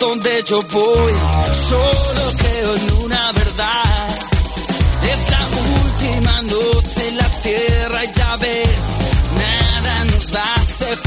Donde 0.09 0.43
yo 0.45 0.63
voy, 0.63 1.13
solo 1.53 2.23
creo 2.39 2.77
en 2.77 3.05
una 3.05 3.33
verdad. 3.33 4.09
Es 5.13 5.31
la 5.31 5.43
última 5.81 6.43
noche 6.43 7.09
en 7.09 7.17
la 7.17 7.29
tierra 7.41 8.05
y 8.05 8.13
ya 8.13 8.37
ves, 8.37 8.87
nada 9.45 10.05
nos 10.05 10.35
va 10.35 10.55
a 10.55 10.65
separar. 10.65 11.04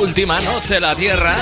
Última 0.00 0.40
noche 0.40 0.80
la 0.80 0.92
Tierra. 0.96 1.36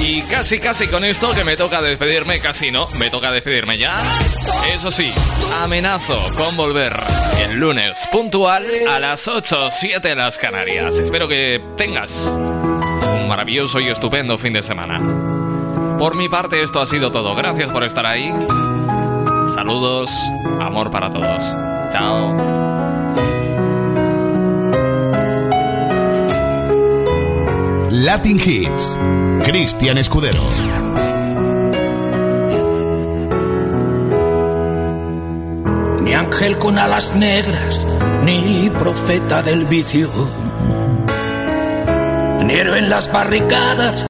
Y 0.00 0.22
casi, 0.22 0.60
casi 0.60 0.86
con 0.86 1.04
esto 1.04 1.32
que 1.32 1.42
me 1.42 1.56
toca 1.56 1.82
despedirme, 1.82 2.38
casi 2.38 2.70
no, 2.70 2.86
me 3.00 3.10
toca 3.10 3.32
despedirme 3.32 3.78
ya. 3.78 4.00
Eso 4.72 4.92
sí, 4.92 5.12
amenazo 5.60 6.16
con 6.36 6.56
volver 6.56 6.92
el 7.40 7.58
lunes 7.58 8.06
puntual 8.12 8.64
a 8.88 9.00
las 9.00 9.26
8, 9.26 9.70
7 9.72 10.08
de 10.08 10.14
las 10.14 10.38
Canarias. 10.38 11.00
Espero 11.00 11.26
que 11.26 11.60
tengas 11.76 12.32
un 12.32 13.26
maravilloso 13.26 13.80
y 13.80 13.88
estupendo 13.88 14.38
fin 14.38 14.52
de 14.52 14.62
semana. 14.62 15.00
Por 15.98 16.14
mi 16.14 16.28
parte 16.28 16.62
esto 16.62 16.80
ha 16.80 16.86
sido 16.86 17.10
todo. 17.10 17.34
Gracias 17.34 17.72
por 17.72 17.82
estar 17.82 18.06
ahí. 18.06 18.32
Saludos, 19.52 20.10
amor 20.60 20.92
para 20.92 21.10
todos. 21.10 21.42
Chao. 21.90 22.75
Latin 28.04 28.38
Hits. 28.38 28.98
Cristian 29.42 29.96
Escudero. 29.96 30.42
Ni 36.02 36.12
ángel 36.12 36.58
con 36.58 36.78
alas 36.78 37.14
negras, 37.14 37.86
ni 38.22 38.68
profeta 38.68 39.42
del 39.42 39.64
vicio, 39.64 40.10
ni 42.42 42.52
héroe 42.52 42.80
en 42.80 42.90
las 42.90 43.10
barricadas 43.10 44.04